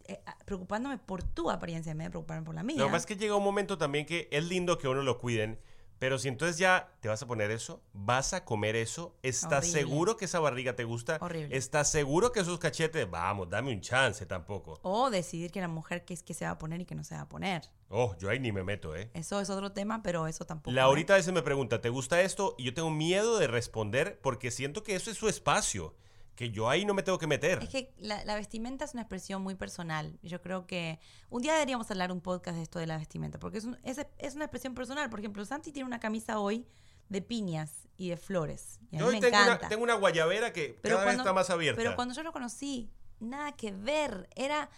eh, 0.06 0.22
preocupándome 0.46 0.98
por 1.00 1.22
tu 1.22 1.52
apariencia 1.52 1.92
en 1.92 1.98
vez 1.98 2.06
de 2.06 2.12
preocuparme 2.12 2.46
por 2.46 2.56
la 2.56 2.64
mía. 2.64 2.78
Lo 2.78 2.86
que 2.86 2.92
pasa 2.94 3.04
es 3.04 3.06
que 3.08 3.18
llega 3.18 3.36
un 3.36 3.44
momento 3.44 3.78
también 3.78 4.06
que 4.06 4.30
es 4.32 4.46
lindo 4.46 4.78
que 4.78 4.88
uno 4.88 5.04
lo 5.04 5.18
cuiden, 5.18 5.60
pero 6.00 6.20
si 6.20 6.28
entonces 6.28 6.58
ya 6.58 6.92
te 7.00 7.10
vas 7.10 7.22
a 7.22 7.28
poner 7.28 7.52
eso, 7.52 7.82
vas 7.94 8.34
a 8.34 8.46
comer 8.46 8.76
eso, 8.76 9.16
¿estás 9.24 9.66
Horrible. 9.66 9.80
seguro 9.80 10.18
que 10.18 10.26
esa 10.26 10.40
barriga 10.40 10.76
te 10.76 10.84
gusta? 10.84 11.18
Horrible. 11.22 11.56
¿Estás 11.56 11.90
seguro 11.90 12.32
que 12.32 12.42
esos 12.42 12.60
cachetes? 12.60 13.10
Vamos, 13.10 13.50
dame 13.50 13.74
un 13.74 13.82
chance 13.82 14.26
tampoco. 14.26 14.80
O 14.84 15.10
decidir 15.10 15.52
que 15.52 15.62
la 15.62 15.68
mujer 15.68 16.06
qué 16.06 16.14
es 16.14 16.24
que 16.24 16.34
se 16.34 16.46
va 16.46 16.52
a 16.52 16.58
poner 16.58 16.82
y 16.82 16.86
que 16.86 16.96
no 16.96 17.04
se 17.04 17.16
va 17.16 17.22
a 17.22 17.30
poner. 17.30 17.64
Oh, 17.90 18.16
yo 18.20 18.30
ahí 18.30 18.40
ni 18.40 18.52
me 18.52 18.64
meto, 18.64 18.96
¿eh? 18.96 19.10
Eso 19.14 19.40
es 19.40 19.50
otro 19.50 19.72
tema, 19.72 20.04
pero 20.04 20.28
eso 20.28 20.46
tampoco. 20.46 20.74
La 20.74 20.82
¿eh? 20.82 20.86
ahorita 20.86 21.14
a 21.14 21.18
veces 21.18 21.34
me 21.34 21.42
pregunta, 21.42 21.82
¿te 21.82 21.90
gusta 21.90 22.22
esto? 22.22 22.56
Y 22.58 22.66
yo 22.66 22.74
tengo 22.74 22.92
miedo 22.92 23.40
de 23.40 23.48
responder 23.48 24.20
porque 24.22 24.52
siento 24.52 24.84
que 24.84 24.96
eso 24.96 25.10
es 25.10 25.18
su 25.18 25.30
espacio, 25.30 25.96
que 26.38 26.52
yo 26.52 26.70
ahí 26.70 26.86
no 26.86 26.94
me 26.94 27.04
tengo 27.04 27.18
que 27.18 27.28
meter. 27.28 27.62
Es 27.64 27.68
que 27.70 27.92
la, 27.98 28.24
la 28.24 28.36
vestimenta 28.36 28.86
es 28.86 28.94
una 28.94 29.02
expresión 29.02 29.42
muy 29.42 29.56
personal. 29.56 30.18
Yo 30.22 30.42
creo 30.42 30.66
que 30.68 31.00
un 31.30 31.42
día 31.42 31.52
deberíamos 31.54 31.90
hablar 31.92 32.12
un 32.14 32.22
podcast 32.22 32.56
de 32.56 32.64
esto 32.64 32.80
de 32.80 32.86
la 32.88 32.96
vestimenta, 32.98 33.40
porque 33.40 33.58
es, 33.58 33.66
un- 33.66 33.78
es, 33.84 34.00
es 34.20 34.36
una 34.36 34.46
expresión 34.46 34.74
personal. 34.76 35.10
Por 35.10 35.20
ejemplo, 35.20 35.44
Santi 35.44 35.72
tiene 35.74 35.88
una 35.88 36.00
camisa 36.00 36.40
hoy 36.40 36.66
de 37.10 37.22
piñas 37.22 37.88
y 37.98 38.10
de 38.10 38.18
flores. 38.18 38.80
Y 38.92 38.98
a 38.98 39.00
mí 39.00 39.06
Yo 39.06 39.12
me 39.12 39.20
tengo 39.20 39.28
encanta. 39.36 39.58
una, 39.62 39.70
tengo 39.70 39.84
una 39.84 39.96
guayabera 39.96 40.54
que 40.54 40.76
cada 40.82 41.04
vez 41.06 41.18
está 41.18 41.34
más 41.34 41.50
abierta. 41.50 41.82
Pero 41.82 41.96
cuando 41.96 42.14
yo 42.14 42.22
lo 42.22 42.32
conocí, 42.32 42.92
nada 43.20 43.54
que 43.54 43.72
ver. 43.72 44.30
Era 44.36 44.70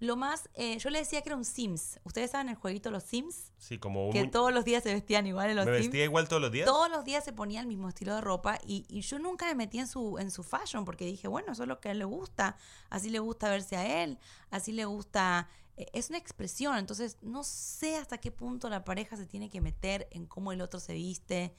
lo 0.00 0.16
más. 0.16 0.48
eh, 0.54 0.78
yo 0.78 0.90
le 0.90 0.98
decía 0.98 1.22
que 1.22 1.28
era 1.28 1.36
un 1.36 1.44
Sims. 1.44 2.00
¿Ustedes 2.04 2.30
saben 2.32 2.48
el 2.48 2.56
jueguito 2.56 2.90
Los 2.90 3.04
Sims? 3.04 3.52
sí, 3.58 3.78
como 3.78 4.06
un 4.06 4.12
Que 4.12 4.26
todos 4.26 4.52
los 4.52 4.64
días 4.64 4.82
se 4.82 4.92
vestían 4.92 5.26
igual 5.26 5.50
en 5.50 5.56
los 5.56 5.66
¿Me 5.66 5.72
Sims. 5.76 5.86
vestía 5.86 6.04
igual 6.04 6.26
todos 6.28 6.42
los 6.42 6.50
días? 6.50 6.66
Todos 6.66 6.90
los 6.90 7.04
días 7.04 7.22
se 7.24 7.32
ponía 7.32 7.60
el 7.60 7.66
mismo 7.66 7.88
estilo 7.88 8.14
de 8.14 8.20
ropa 8.20 8.58
y, 8.66 8.84
y 8.88 9.02
yo 9.02 9.18
nunca 9.18 9.46
me 9.46 9.54
metí 9.54 9.78
en 9.78 9.86
su, 9.86 10.18
en 10.18 10.30
su 10.30 10.42
fashion 10.42 10.84
porque 10.84 11.04
dije, 11.04 11.28
bueno, 11.28 11.52
eso 11.52 11.62
es 11.62 11.68
lo 11.68 11.78
que 11.80 11.88
a 11.88 11.92
él 11.92 11.98
le 11.98 12.04
gusta, 12.06 12.56
así 12.88 13.10
le 13.10 13.18
gusta 13.20 13.48
verse 13.50 13.76
a 13.76 14.02
él, 14.02 14.18
así 14.50 14.72
le 14.72 14.86
gusta, 14.86 15.48
eh, 15.76 15.86
es 15.92 16.08
una 16.08 16.18
expresión, 16.18 16.76
entonces 16.78 17.18
no 17.22 17.44
sé 17.44 17.96
hasta 17.96 18.18
qué 18.18 18.30
punto 18.30 18.68
la 18.70 18.84
pareja 18.84 19.16
se 19.16 19.26
tiene 19.26 19.50
que 19.50 19.60
meter 19.60 20.08
en 20.10 20.26
cómo 20.26 20.52
el 20.52 20.60
otro 20.62 20.80
se 20.80 20.94
viste, 20.94 21.54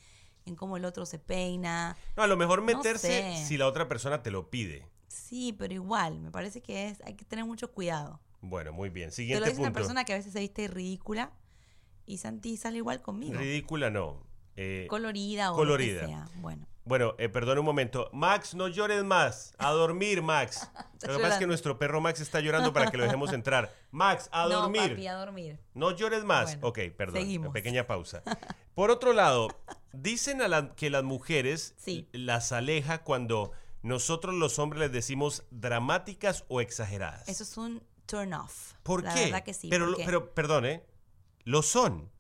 en 0.46 0.56
cómo 0.56 0.76
el 0.78 0.86
otro 0.86 1.06
se 1.06 1.20
peina. 1.20 1.96
No, 2.18 2.24
a 2.24 2.28
lo 2.28 2.36
mejor 2.36 2.60
No 2.60 2.66
meterse 2.66 3.08
sé. 3.38 3.46
si 3.46 3.58
la 3.58 3.68
otra 3.68 3.88
persona 3.88 4.24
te 4.24 4.32
lo 4.32 4.50
pide. 4.50 4.88
Sí, 5.08 5.54
pero 5.54 5.74
igual, 5.74 6.20
me 6.20 6.32
parece 6.32 6.62
que 6.62 6.88
es, 6.88 7.02
hay 7.04 7.14
que 7.14 7.26
tener 7.26 7.46
mucho 7.46 7.72
cuidado. 7.72 8.20
Bueno, 8.42 8.74
muy 8.74 8.90
bien. 8.90 9.08
Te 9.10 9.12
lo 9.12 9.16
Siguiente 9.16 9.50
dice 9.50 9.62
una 9.62 9.74
persona 9.74 10.04
que 10.04 10.14
a 10.14 10.18
veces 10.18 10.34
se 10.34 10.40
viste 10.40 10.68
ridícula 10.68 11.32
y 12.06 12.18
Santi 12.18 12.58
sale 12.58 12.78
igual 12.78 13.02
conmigo. 13.02 13.38
Ridícula 13.38 13.90
no. 13.90 14.24
Eh, 14.58 14.88
Colorida 14.90 15.52
o 15.54 15.56
colorida. 15.56 16.02
lo 16.02 16.08
que 16.08 16.14
sea. 16.14 16.28
Bueno. 16.42 16.68
Bueno, 16.84 17.14
eh, 17.20 17.30
perdón 17.30 17.60
un 17.60 17.66
momento. 17.66 18.10
Max, 18.12 18.56
no 18.56 18.68
llores 18.68 19.04
más. 19.04 19.54
A 19.60 19.70
dormir, 19.70 20.24
Max. 20.24 20.68
Lo 21.08 21.16
que 21.16 21.22
pasa 21.22 21.34
es 21.36 21.40
que 21.40 21.46
nuestro 21.48 21.78
perro 21.78 22.02
Max 22.02 22.20
está 22.22 22.40
llorando 22.40 22.74
para 22.74 22.90
que 22.90 22.98
lo 22.98 23.04
dejemos 23.04 23.32
entrar. 23.34 23.72
Max, 23.92 24.30
a 24.32 24.44
No, 24.50 24.62
dormir. 24.64 24.90
papi, 24.90 25.06
a 25.08 25.14
dormir. 25.14 25.60
No 25.76 25.92
llores 25.92 26.24
más. 26.26 26.56
Bueno, 26.60 26.68
ok, 26.70 26.80
perdón. 26.98 27.22
seguimos. 27.22 27.54
Pequeña 27.54 27.86
pausa. 27.86 28.24
Por 28.76 28.90
otro 28.90 29.14
lado, 29.14 29.48
dicen 29.94 30.42
a 30.42 30.48
la- 30.48 30.74
que 30.76 30.90
las 30.90 31.04
mujeres 31.04 31.76
Sí. 31.78 32.10
las 32.14 32.52
aleja 32.52 33.04
cuando 33.04 33.52
nosotros 33.84 34.34
los 34.34 34.58
hombres 34.58 34.80
les 34.82 34.92
decimos 34.92 35.44
dramáticas 35.52 36.46
o 36.48 36.62
exageradas. 36.62 37.30
Eso 37.30 37.44
es 37.44 37.58
un 37.58 37.84
turn 38.12 38.34
off. 38.34 38.74
¿Por 38.84 39.03
La 39.03 39.13
qué? 39.13 39.25
verdad 39.25 39.44
que 39.44 39.53
sí. 39.53 39.70
pero, 39.70 39.88
porque- 39.88 40.03
pero, 40.06 40.34
perdón, 40.34 40.65
¿eh? 40.65 40.84
Lo 41.44 41.62
son. 41.62 42.12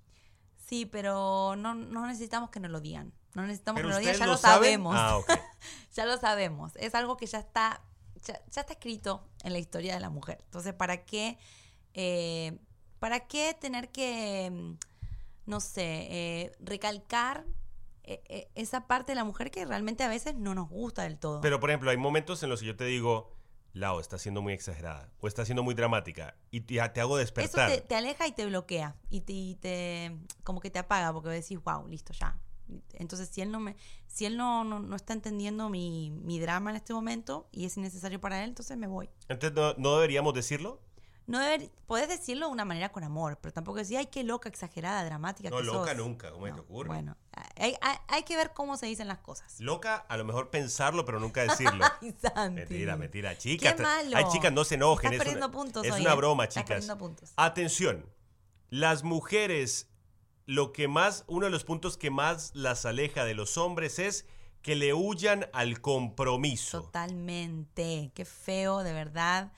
sí, 0.55 0.85
pero 0.85 1.55
no, 1.57 1.73
no 1.75 2.07
necesitamos 2.07 2.49
que 2.49 2.59
nos 2.61 2.71
lo 2.71 2.79
digan. 2.79 3.11
No 3.33 3.41
necesitamos 3.43 3.81
que 3.81 3.87
nos 3.87 3.95
lo 3.95 3.99
digan, 3.99 4.15
ya 4.17 4.25
lo 4.25 4.37
saben. 4.37 4.63
sabemos. 4.63 4.95
Ah, 4.97 5.17
ok. 5.17 5.29
ya 5.93 6.05
lo 6.05 6.17
sabemos. 6.17 6.71
Es 6.77 6.95
algo 6.95 7.17
que 7.17 7.25
ya 7.25 7.39
está, 7.39 7.81
ya, 8.25 8.41
ya 8.49 8.61
está 8.61 8.73
escrito 8.73 9.27
en 9.43 9.51
la 9.53 9.59
historia 9.59 9.93
de 9.93 9.99
la 9.99 10.09
mujer. 10.09 10.39
Entonces, 10.45 10.73
¿para 10.73 11.03
qué, 11.05 11.37
eh, 11.93 12.57
¿para 12.99 13.27
qué 13.27 13.53
tener 13.59 13.91
que, 13.91 14.49
mm, 14.51 14.77
no 15.49 15.59
sé, 15.59 16.07
eh, 16.09 16.51
recalcar 16.59 17.45
eh, 18.03 18.49
esa 18.55 18.87
parte 18.87 19.11
de 19.11 19.15
la 19.15 19.23
mujer 19.23 19.51
que 19.51 19.63
realmente 19.65 20.03
a 20.03 20.07
veces 20.09 20.35
no 20.35 20.55
nos 20.55 20.67
gusta 20.69 21.03
del 21.03 21.17
todo? 21.19 21.41
Pero, 21.41 21.59
por 21.59 21.69
ejemplo, 21.69 21.89
hay 21.91 21.97
momentos 21.97 22.41
en 22.43 22.49
los 22.49 22.59
que 22.61 22.65
yo 22.67 22.75
te 22.75 22.85
digo, 22.85 23.31
Lao, 23.73 23.99
está 23.99 24.17
siendo 24.17 24.41
muy 24.41 24.53
exagerada 24.53 25.09
o 25.21 25.27
está 25.27 25.45
siendo 25.45 25.63
muy 25.63 25.73
dramática 25.73 26.35
y 26.51 26.61
te, 26.61 26.75
te 26.89 27.01
hago 27.01 27.17
Eso 27.17 27.19
despertar. 27.19 27.71
te, 27.71 27.81
te 27.81 27.95
aleja 27.95 28.27
y 28.27 28.33
te 28.33 28.45
bloquea 28.45 28.95
y 29.09 29.21
te, 29.21 29.33
y 29.33 29.55
te- 29.55 30.17
como 30.43 30.59
que 30.59 30.69
te 30.69 30.79
apaga 30.79 31.13
porque 31.13 31.29
decís, 31.29 31.57
wow, 31.63 31.87
listo, 31.87 32.11
ya. 32.13 32.37
Entonces, 32.93 33.27
si 33.29 33.41
él 33.41 33.51
no 33.51 33.59
me, 33.59 33.75
si 34.07 34.25
él 34.25 34.37
no, 34.37 34.63
no, 34.63 34.79
no 34.79 34.95
está 34.95 35.13
entendiendo 35.13 35.69
mi, 35.69 36.09
mi 36.11 36.39
drama 36.39 36.69
en 36.69 36.77
este 36.77 36.93
momento 36.93 37.47
y 37.51 37.65
es 37.65 37.75
innecesario 37.77 38.19
para 38.21 38.43
él, 38.43 38.49
entonces 38.49 38.77
me 38.77 38.87
voy. 38.87 39.09
Entonces, 39.27 39.53
¿no, 39.53 39.73
no 39.77 39.95
deberíamos 39.95 40.33
decirlo? 40.33 40.81
No 41.27 41.39
deber- 41.39 41.69
podés 41.87 42.09
decirlo 42.09 42.47
de 42.47 42.51
una 42.51 42.65
manera 42.65 42.91
con 42.91 43.03
amor, 43.03 43.37
pero 43.41 43.53
tampoco 43.53 43.77
decir, 43.77 43.97
ay, 43.97 44.07
qué 44.07 44.23
loca, 44.23 44.49
exagerada, 44.49 45.05
dramática. 45.05 45.49
No, 45.49 45.57
que 45.57 45.63
loca 45.63 45.89
sos". 45.91 45.97
nunca, 45.97 46.31
¿cómo 46.31 46.45
se 46.47 46.51
te 46.51 46.57
No, 46.57 46.63
ocurre? 46.63 46.87
Bueno, 46.87 47.15
hay, 47.55 47.75
hay- 47.81 47.97
hay 48.07 48.23
que 48.23 48.35
ver 48.35 48.51
cómo 48.53 48.75
se 48.75 48.87
dicen 48.87 49.07
las 49.07 49.19
cosas. 49.19 49.59
Loca, 49.59 49.95
a 49.95 50.17
lo 50.17 50.25
mejor 50.25 50.49
pensarlo, 50.49 51.05
pero 51.05 51.19
nunca 51.19 51.41
decirlo. 51.43 51.85
Ay, 52.01 52.13
Santi. 52.21 52.55
mentira, 52.55 52.97
mentira. 52.97 53.37
Chicas, 53.37 53.75
Qué 53.75 53.81
malo. 53.83 54.17
ay, 54.17 54.25
chicas, 54.31 54.51
no 54.51 54.63
se 54.65 54.75
enojen. 54.75 55.13
Estás 55.13 55.27
es 55.27 55.33
perdiendo 55.33 55.45
una, 55.47 55.55
puntos 55.63 55.85
es 55.85 55.91
hoy, 55.93 56.01
una 56.01 56.13
¿eh? 56.13 56.15
broma, 56.15 56.43
Estás 56.45 56.63
chicas. 56.63 56.67
perdiendo 56.75 56.97
puntos. 56.97 57.31
Atención. 57.37 58.05
Las 58.69 59.03
mujeres, 59.03 59.89
lo 60.47 60.73
que 60.73 60.87
más, 60.87 61.23
uno 61.27 61.45
de 61.45 61.51
los 61.51 61.63
puntos 61.63 61.97
que 61.97 62.09
más 62.09 62.51
las 62.55 62.85
aleja 62.85 63.25
de 63.25 63.35
los 63.35 63.57
hombres 63.57 63.99
es 63.99 64.25
que 64.63 64.75
le 64.75 64.93
huyan 64.93 65.47
al 65.53 65.81
compromiso. 65.81 66.83
Totalmente. 66.83 68.11
Qué 68.13 68.25
feo, 68.25 68.83
de 68.83 68.93
verdad. 68.93 69.51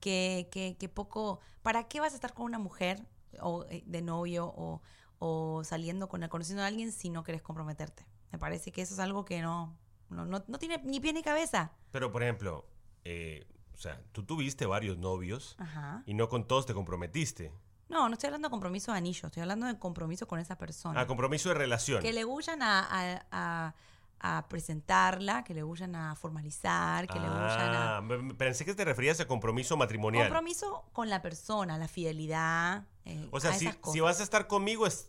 Que, 0.00 0.48
que, 0.50 0.76
que 0.78 0.88
poco. 0.88 1.40
¿Para 1.62 1.86
qué 1.88 2.00
vas 2.00 2.12
a 2.12 2.14
estar 2.16 2.32
con 2.34 2.46
una 2.46 2.58
mujer 2.58 3.06
o 3.40 3.64
eh, 3.68 3.82
de 3.86 4.02
novio 4.02 4.46
o, 4.56 4.80
o 5.18 5.62
saliendo 5.64 6.08
con 6.08 6.26
conociendo 6.28 6.62
a 6.62 6.66
alguien 6.66 6.90
si 6.92 7.10
no 7.10 7.22
quieres 7.22 7.42
comprometerte? 7.42 8.06
Me 8.32 8.38
parece 8.38 8.72
que 8.72 8.80
eso 8.82 8.94
es 8.94 9.00
algo 9.00 9.24
que 9.24 9.42
no, 9.42 9.76
no, 10.08 10.24
no, 10.24 10.42
no 10.46 10.58
tiene 10.58 10.78
ni 10.84 11.00
pie 11.00 11.12
ni 11.12 11.22
cabeza. 11.22 11.72
Pero, 11.90 12.10
por 12.12 12.22
ejemplo, 12.22 12.64
eh, 13.04 13.46
o 13.74 13.78
sea, 13.78 14.00
tú 14.12 14.24
tuviste 14.24 14.66
varios 14.66 14.98
novios 14.98 15.56
Ajá. 15.58 16.02
y 16.06 16.14
no 16.14 16.28
con 16.28 16.46
todos 16.46 16.64
te 16.66 16.74
comprometiste. 16.74 17.52
No, 17.88 18.08
no 18.08 18.12
estoy 18.14 18.28
hablando 18.28 18.48
de 18.48 18.50
compromiso 18.50 18.92
de 18.92 18.98
anillo, 18.98 19.26
estoy 19.26 19.42
hablando 19.42 19.66
de 19.66 19.76
compromiso 19.78 20.28
con 20.28 20.38
esa 20.38 20.56
persona. 20.56 21.00
A 21.00 21.06
compromiso 21.06 21.48
de 21.48 21.56
relación. 21.56 22.00
que 22.00 22.12
le 22.12 22.24
huyan 22.24 22.62
a, 22.62 22.86
a, 22.88 23.26
a- 23.32 23.74
a 24.20 24.46
presentarla, 24.48 25.44
que 25.44 25.54
le 25.54 25.64
huyan 25.64 25.94
a 25.96 26.14
formalizar, 26.14 27.06
que 27.06 27.18
le 27.18 27.26
huyan 27.26 27.74
a... 27.74 27.96
Ah, 27.98 28.02
pensé 28.36 28.64
que 28.64 28.74
te 28.74 28.84
referías 28.84 29.18
a 29.20 29.26
compromiso 29.26 29.76
matrimonial. 29.76 30.28
Compromiso 30.28 30.84
con 30.92 31.08
la 31.08 31.22
persona, 31.22 31.78
la 31.78 31.88
fidelidad. 31.88 32.84
eh, 33.04 33.28
O 33.30 33.40
sea, 33.40 33.52
si, 33.54 33.70
si 33.92 34.00
vas 34.00 34.20
a 34.20 34.22
estar 34.22 34.46
conmigo, 34.46 34.86
es- 34.86 35.08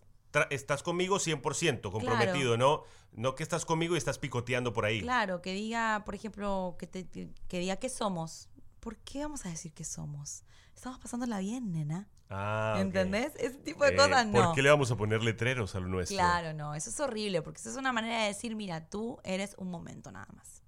estás 0.50 0.82
conmigo 0.82 1.18
100% 1.20 1.92
comprometido, 1.92 2.56
¿no? 2.58 2.84
No 3.12 3.36
que 3.36 3.44
estás 3.44 3.66
conmigo 3.66 3.96
y 3.96 3.98
estás 3.98 4.18
picoteando 4.18 4.72
por 4.72 4.86
ahí. 4.86 5.02
Claro, 5.02 5.42
que 5.42 5.52
diga, 5.54 6.04
por 6.06 6.16
ejemplo, 6.16 6.78
que, 6.80 6.88
te, 6.88 7.06
que 7.10 7.30
que 7.50 7.60
diga 7.60 7.76
qué 7.76 7.90
somos. 7.90 8.48
¿Por 8.80 8.96
qué 8.98 9.24
vamos 9.24 9.46
a 9.46 9.50
decir 9.50 9.74
qué 9.74 9.84
somos? 9.84 10.44
Estamos 10.74 11.00
pasándola 11.00 11.40
bien, 11.40 11.74
nena. 11.74 12.08
Ah. 12.34 12.78
¿Entendés? 12.80 13.34
Ese 13.38 13.58
tipo 13.58 13.84
de 13.84 13.92
Eh, 13.92 13.96
cosas 13.98 14.26
no. 14.26 14.32
¿Por 14.46 14.56
qué 14.56 14.62
le 14.62 14.70
vamos 14.70 14.90
a 14.90 14.96
poner 14.96 15.22
letreros 15.22 15.76
a 15.76 15.80
lo 15.82 15.88
nuestro? 15.88 16.16
Claro, 16.18 16.54
no, 16.54 16.74
eso 16.76 16.90
es 16.90 17.00
horrible, 17.00 17.42
porque 17.42 17.60
eso 17.60 17.70
es 17.70 17.76
una 17.76 17.92
manera 17.92 18.22
de 18.22 18.28
decir, 18.30 18.56
mira, 18.56 18.88
tú 18.90 19.20
eres 19.24 19.54
un 19.58 19.70
momento 19.70 20.12
nada 20.12 20.28
más. 20.36 20.64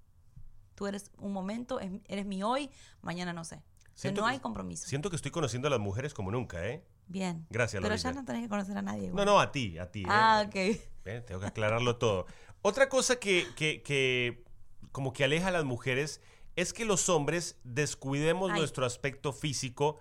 Tú 0.75 0.87
eres 0.87 1.11
un 1.19 1.31
momento, 1.31 1.79
es- 1.79 1.91
eres 2.07 2.25
mi 2.25 2.43
hoy, 2.43 2.69
mañana 3.01 3.31
no 3.31 3.43
sé. 3.45 3.63
Siento 3.93 4.21
no 4.21 4.27
que- 4.27 4.33
hay 4.33 4.39
compromiso. 4.39 4.87
Siento 4.87 5.09
que 5.09 5.15
estoy 5.15 5.31
conociendo 5.31 5.67
a 5.67 5.71
las 5.71 5.79
mujeres 5.79 6.13
como 6.13 6.31
nunca, 6.31 6.65
¿eh? 6.67 6.83
Bien. 7.07 7.45
Gracias, 7.49 7.81
Pero 7.81 7.95
ya 7.95 8.11
no 8.11 8.25
tenés 8.25 8.41
que 8.43 8.49
conocer 8.49 8.77
a 8.77 8.81
nadie. 8.81 9.01
No, 9.03 9.07
igual. 9.09 9.25
no, 9.25 9.39
a 9.39 9.51
ti, 9.51 9.77
a 9.77 9.91
ti. 9.91 10.01
¿eh? 10.01 10.07
Ah, 10.09 10.43
ok. 10.47 10.55
Eh, 10.55 11.21
Tengo 11.27 11.39
que 11.41 11.47
aclararlo 11.47 11.97
todo. 11.97 12.25
Otra 12.61 12.89
cosa 12.89 13.17
que, 13.17 13.45
que- 13.55 13.83
que 13.83 14.43
como 14.91 15.13
que 15.13 15.23
aleja 15.23 15.49
a 15.49 15.51
las 15.51 15.63
mujeres 15.65 16.21
es 16.55 16.73
que 16.73 16.85
los 16.85 17.07
hombres 17.09 17.59
descuidemos 17.63 18.51
Ay. 18.51 18.59
nuestro 18.59 18.85
aspecto 18.85 19.31
físico 19.33 19.99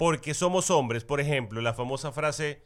porque 0.00 0.32
somos 0.32 0.70
hombres. 0.70 1.04
Por 1.04 1.20
ejemplo, 1.20 1.60
la 1.60 1.74
famosa 1.74 2.10
frase, 2.10 2.64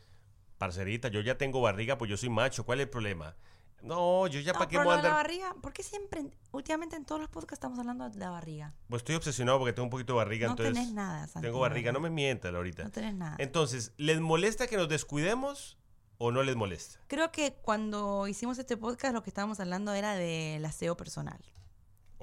parcerita, 0.57 1.09
yo 1.09 1.21
ya 1.21 1.37
tengo 1.37 1.61
barriga, 1.61 1.99
pues 1.99 2.09
yo 2.09 2.17
soy 2.17 2.29
macho, 2.29 2.65
¿cuál 2.65 2.79
es 2.79 2.85
el 2.85 2.91
problema? 2.91 3.35
No, 3.83 4.29
yo 4.29 4.39
ya 4.39 4.53
No, 4.53 4.61
para 4.61 4.71
qué 4.71 4.79
voy 4.79 4.97
a 4.97 5.03
la 5.03 5.15
barriga, 5.15 5.53
¿por 5.61 5.73
qué 5.73 5.83
siempre, 5.83 6.25
últimamente 6.53 6.95
en 6.95 7.05
todos 7.05 7.21
los 7.21 7.29
podcasts 7.29 7.55
estamos 7.55 7.77
hablando 7.81 8.09
de 8.09 8.17
la 8.21 8.31
barriga? 8.31 8.73
Pues 8.89 9.01
estoy 9.01 9.17
obsesionado 9.17 9.59
porque 9.59 9.73
tengo 9.73 9.87
un 9.87 9.91
poquito 9.91 10.13
de 10.13 10.19
barriga, 10.19 10.47
No 10.47 10.53
entonces... 10.53 10.75
tenés 10.75 10.93
nada, 10.93 11.27
Santi, 11.27 11.49
Tengo 11.49 11.59
barriga, 11.59 11.91
no 11.91 11.99
me 11.99 12.09
mientas 12.09 12.55
ahorita. 12.55 12.85
No 12.85 12.91
tenés 12.93 13.17
nada. 13.17 13.35
Entonces, 13.41 13.93
¿les 13.97 14.21
molesta 14.21 14.69
que 14.69 14.77
nos 14.77 14.89
descuidemos 14.89 15.77
o 16.19 16.31
no 16.31 16.45
les 16.45 16.55
molesta? 16.55 17.01
Creo 17.09 17.33
que 17.33 17.55
cuando 17.63 18.29
hicimos 18.29 18.59
este 18.61 18.77
podcast 18.77 19.13
lo 19.13 19.25
que 19.25 19.31
estábamos 19.31 19.59
hablando 19.59 19.93
era 19.93 20.15
del 20.15 20.65
aseo 20.65 20.97
personal. 20.97 21.43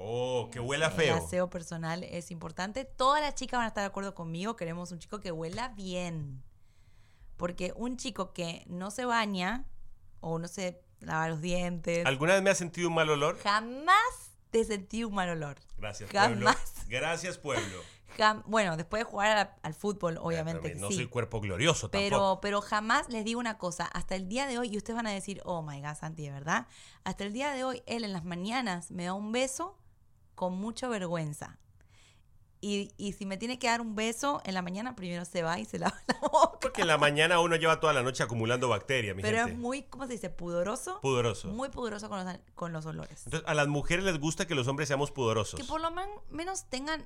Oh, 0.03 0.49
que 0.51 0.59
huela 0.59 0.87
El 0.87 0.91
feo. 0.93 1.15
aseo 1.15 1.49
personal 1.49 2.03
es 2.03 2.31
importante. 2.31 2.85
Todas 2.85 3.21
las 3.21 3.35
chicas 3.35 3.57
van 3.59 3.65
a 3.65 3.67
estar 3.69 3.81
de 3.83 3.87
acuerdo 3.87 4.15
conmigo. 4.15 4.55
Queremos 4.55 4.91
un 4.91 4.99
chico 4.99 5.19
que 5.19 5.31
huela 5.31 5.69
bien. 5.69 6.43
Porque 7.37 7.73
un 7.75 7.97
chico 7.97 8.33
que 8.33 8.63
no 8.67 8.91
se 8.91 9.05
baña 9.05 9.65
o 10.19 10.37
no 10.39 10.47
se 10.47 10.81
lava 10.99 11.27
los 11.29 11.41
dientes, 11.41 12.05
¿Alguna 12.05 12.33
vez 12.33 12.43
me 12.43 12.49
has 12.51 12.57
sentido 12.57 12.87
un 12.89 12.93
mal 12.95 13.09
olor? 13.09 13.39
jamás 13.39 14.31
te 14.51 14.63
sentí 14.65 15.03
un 15.03 15.15
mal 15.15 15.29
olor. 15.29 15.57
Gracias, 15.77 16.09
pueblo. 16.11 16.45
Jamás. 16.45 16.73
Gracias, 16.87 17.37
pueblo. 17.37 17.79
Jam- 18.17 18.43
bueno, 18.45 18.75
después 18.77 18.99
de 18.99 19.05
jugar 19.09 19.57
al 19.63 19.73
fútbol, 19.73 20.17
obviamente 20.21 20.73
que 20.73 20.75
no 20.79 20.89
sí. 20.89 20.95
soy 20.95 21.07
cuerpo 21.07 21.39
glorioso 21.39 21.89
tampoco. 21.89 22.09
Pero, 22.09 22.39
pero 22.41 22.61
jamás 22.61 23.07
les 23.09 23.23
digo 23.23 23.39
una 23.39 23.57
cosa, 23.57 23.85
hasta 23.85 24.15
el 24.15 24.27
día 24.27 24.45
de 24.47 24.59
hoy, 24.59 24.67
y 24.73 24.77
ustedes 24.77 24.97
van 24.97 25.07
a 25.07 25.11
decir, 25.11 25.41
oh 25.45 25.61
my 25.63 25.81
god, 25.81 25.95
Santi, 25.95 26.23
de 26.23 26.31
verdad, 26.31 26.67
hasta 27.05 27.23
el 27.23 27.31
día 27.33 27.51
de 27.53 27.63
hoy, 27.63 27.81
él 27.85 28.03
en 28.03 28.11
las 28.13 28.25
mañanas 28.25 28.91
me 28.91 29.05
da 29.05 29.13
un 29.13 29.31
beso 29.31 29.77
con 30.41 30.55
mucha 30.57 30.87
vergüenza. 30.87 31.59
Y, 32.61 32.91
y 32.97 33.13
si 33.13 33.27
me 33.27 33.37
tiene 33.37 33.59
que 33.59 33.67
dar 33.67 33.79
un 33.79 33.93
beso 33.93 34.41
en 34.43 34.55
la 34.55 34.63
mañana, 34.63 34.95
primero 34.95 35.23
se 35.23 35.43
va 35.43 35.59
y 35.59 35.65
se 35.65 35.77
lava 35.83 35.95
la 36.07 36.17
boca. 36.19 36.57
Porque 36.59 36.81
en 36.81 36.87
la 36.87 36.97
mañana 36.97 37.39
uno 37.39 37.57
lleva 37.57 37.79
toda 37.79 37.93
la 37.93 38.01
noche 38.01 38.23
acumulando 38.23 38.67
bacterias, 38.69 39.15
mi 39.15 39.21
Pero 39.21 39.37
gente. 39.37 39.51
es 39.53 39.57
muy, 39.59 39.83
¿cómo 39.83 40.07
se 40.07 40.13
dice? 40.13 40.31
Pudoroso. 40.31 40.99
Pudoroso. 40.99 41.49
Muy 41.49 41.69
pudoroso 41.69 42.09
con 42.09 42.25
los, 42.25 42.35
con 42.55 42.73
los 42.73 42.87
olores. 42.87 43.21
Entonces, 43.27 43.47
a 43.47 43.53
las 43.53 43.67
mujeres 43.67 44.03
les 44.03 44.19
gusta 44.19 44.47
que 44.47 44.55
los 44.55 44.67
hombres 44.67 44.87
seamos 44.87 45.11
pudorosos. 45.11 45.59
Que 45.59 45.65
por 45.67 45.79
lo 45.79 45.91
men- 45.91 46.09
menos 46.31 46.65
tengan, 46.69 47.05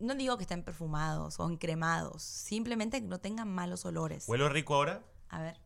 no 0.00 0.16
digo 0.16 0.36
que 0.36 0.42
estén 0.42 0.64
perfumados 0.64 1.38
o 1.38 1.48
encremados, 1.48 2.24
simplemente 2.24 3.00
que 3.00 3.06
no 3.06 3.20
tengan 3.20 3.48
malos 3.54 3.84
olores. 3.84 4.28
¿Huelo 4.28 4.48
rico 4.48 4.74
ahora? 4.74 5.04
A 5.28 5.40
ver. 5.42 5.60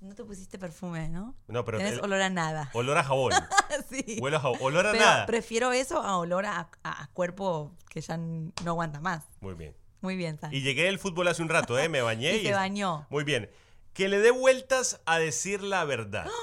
No 0.00 0.14
te 0.14 0.24
pusiste 0.24 0.58
perfume, 0.58 1.08
¿no? 1.08 1.34
No, 1.48 1.64
pero 1.64 1.78
Tienes 1.78 1.98
olor 2.00 2.20
a 2.20 2.28
nada. 2.30 2.70
olor 2.74 2.98
a 2.98 3.02
jabón. 3.04 3.32
sí. 3.90 4.18
Huelo 4.20 4.36
a 4.36 4.40
jabón. 4.40 4.58
Olor 4.62 4.86
a 4.86 4.92
Pero 4.92 5.04
nada. 5.04 5.26
prefiero 5.26 5.72
eso 5.72 6.00
a 6.02 6.18
olor 6.18 6.46
a, 6.46 6.68
a- 6.82 7.02
a 7.02 7.06
cuerpo 7.12 7.72
que 7.88 8.00
ya 8.00 8.16
no 8.18 8.52
aguanta 8.66 9.00
más. 9.00 9.24
Muy 9.40 9.54
bien. 9.54 9.74
Muy 10.02 10.16
bien, 10.16 10.38
Santi. 10.38 10.58
Y 10.58 10.60
llegué 10.62 10.84
del 10.84 10.98
fútbol 10.98 11.26
hace 11.28 11.42
un 11.42 11.48
rato, 11.48 11.78
¿eh? 11.78 11.88
Me 11.88 12.02
bañé 12.02 12.36
Y 12.36 12.42
se 12.46 12.52
bañó. 12.52 13.06
Muy 13.10 13.24
bien. 13.24 13.50
Que 13.94 14.08
le 14.08 14.18
dé 14.18 14.30
vueltas 14.30 15.00
a 15.06 15.18
decir 15.18 15.62
la 15.62 15.84
verdad. 15.84 16.26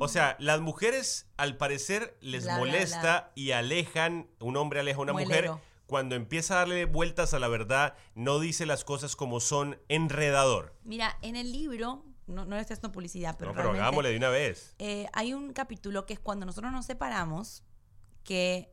O 0.00 0.06
sea, 0.06 0.36
las 0.38 0.60
mujeres 0.60 1.26
al 1.36 1.56
parecer 1.56 2.16
les 2.20 2.44
Bla, 2.44 2.54
bla, 2.54 2.64
molesta 2.66 3.00
bla. 3.00 3.32
y 3.34 3.50
alejan, 3.50 4.28
un 4.38 4.56
hombre 4.56 4.78
aleja 4.78 4.98
a 4.98 5.02
una 5.02 5.12
Muelero. 5.12 5.54
mujer. 5.54 5.68
Cuando 5.86 6.14
empieza 6.14 6.54
a 6.54 6.58
darle 6.58 6.84
vueltas 6.84 7.34
a 7.34 7.40
la 7.40 7.48
verdad, 7.48 7.94
no 8.14 8.38
dice 8.38 8.64
las 8.64 8.84
cosas 8.84 9.16
como 9.16 9.40
son, 9.40 9.80
enredador. 9.88 10.72
Mira, 10.84 11.18
en 11.22 11.34
el 11.34 11.50
libro, 11.50 12.04
no, 12.28 12.44
no 12.44 12.54
le 12.56 12.60
estoy 12.60 12.74
haciendo 12.74 12.92
publicidad, 12.92 13.36
pero, 13.38 13.52
no, 13.52 13.56
pero 13.56 13.70
hagámosle 13.70 14.10
de 14.10 14.16
una 14.16 14.28
vez. 14.28 14.74
eh, 14.78 15.08
hay 15.12 15.34
un 15.34 15.52
capítulo 15.52 16.06
que 16.06 16.12
es 16.14 16.20
cuando 16.20 16.46
nosotros 16.46 16.70
nos 16.72 16.86
separamos, 16.86 17.62
que 18.24 18.72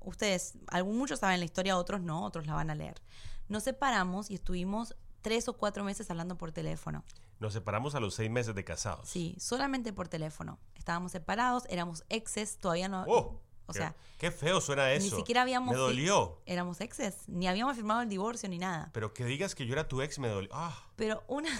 ustedes, 0.00 0.54
algún, 0.68 0.98
muchos 0.98 1.20
saben 1.20 1.38
la 1.40 1.44
historia, 1.46 1.76
otros 1.76 2.00
no, 2.02 2.24
otros 2.24 2.46
la 2.46 2.54
van 2.54 2.70
a 2.70 2.74
leer. 2.74 3.00
Nos 3.48 3.62
separamos 3.62 4.30
y 4.30 4.34
estuvimos 4.34 4.96
tres 5.22 5.48
o 5.48 5.56
cuatro 5.56 5.84
meses 5.84 6.10
hablando 6.10 6.36
por 6.36 6.52
teléfono. 6.52 7.04
Nos 7.38 7.52
separamos 7.52 7.94
a 7.94 8.00
los 8.00 8.14
seis 8.14 8.30
meses 8.30 8.54
de 8.54 8.64
casados. 8.64 9.08
Sí, 9.08 9.36
solamente 9.38 9.92
por 9.92 10.08
teléfono. 10.08 10.58
Estábamos 10.74 11.12
separados, 11.12 11.64
éramos 11.68 12.04
exes, 12.08 12.58
todavía 12.58 12.88
no... 12.88 13.04
Oh, 13.08 13.42
o 13.68 13.72
qué- 13.72 13.78
sea, 13.78 13.96
qué 14.18 14.30
feo 14.30 14.60
suena 14.60 14.90
eso. 14.92 15.04
ni 15.04 15.10
siquiera 15.10 15.42
habíamos... 15.42 15.72
Me 15.74 15.78
dolió. 15.78 16.40
Éramos 16.46 16.80
exes, 16.80 17.28
ni 17.28 17.46
habíamos 17.48 17.74
firmado 17.76 18.02
el 18.02 18.08
divorcio 18.08 18.48
ni 18.48 18.58
nada. 18.58 18.90
Pero 18.92 19.12
que 19.12 19.24
digas 19.24 19.54
que 19.54 19.66
yo 19.66 19.72
era 19.74 19.86
tu 19.88 20.00
ex 20.02 20.18
me 20.18 20.28
dolió. 20.28 20.48
Ah, 20.52 20.76
Pero 20.96 21.24
una, 21.28 21.50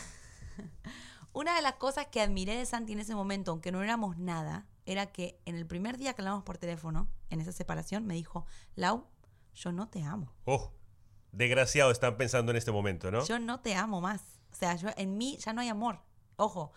una 1.36 1.54
de 1.54 1.60
las 1.60 1.74
cosas 1.74 2.06
que 2.06 2.22
admiré 2.22 2.56
de 2.56 2.64
Santi 2.64 2.94
en 2.94 3.00
ese 3.00 3.14
momento, 3.14 3.50
aunque 3.50 3.70
no 3.70 3.82
éramos 3.82 4.16
nada, 4.16 4.66
era 4.86 5.12
que 5.12 5.38
en 5.44 5.54
el 5.54 5.66
primer 5.66 5.98
día 5.98 6.14
que 6.14 6.22
hablamos 6.22 6.44
por 6.44 6.56
teléfono, 6.56 7.10
en 7.28 7.42
esa 7.42 7.52
separación, 7.52 8.06
me 8.06 8.14
dijo, 8.14 8.46
Lau, 8.74 9.04
yo 9.54 9.70
no 9.70 9.86
te 9.90 10.02
amo. 10.02 10.32
oh. 10.46 10.72
Desgraciado 11.32 11.90
están 11.90 12.16
pensando 12.16 12.52
en 12.52 12.56
este 12.56 12.72
momento, 12.72 13.10
¿no? 13.10 13.22
Yo 13.26 13.38
no 13.38 13.60
te 13.60 13.74
amo 13.74 14.00
más. 14.00 14.22
O 14.50 14.54
sea, 14.54 14.76
yo, 14.76 14.88
en 14.96 15.18
mí 15.18 15.36
ya 15.36 15.52
no 15.52 15.60
hay 15.60 15.68
amor. 15.68 16.00
Ojo, 16.36 16.72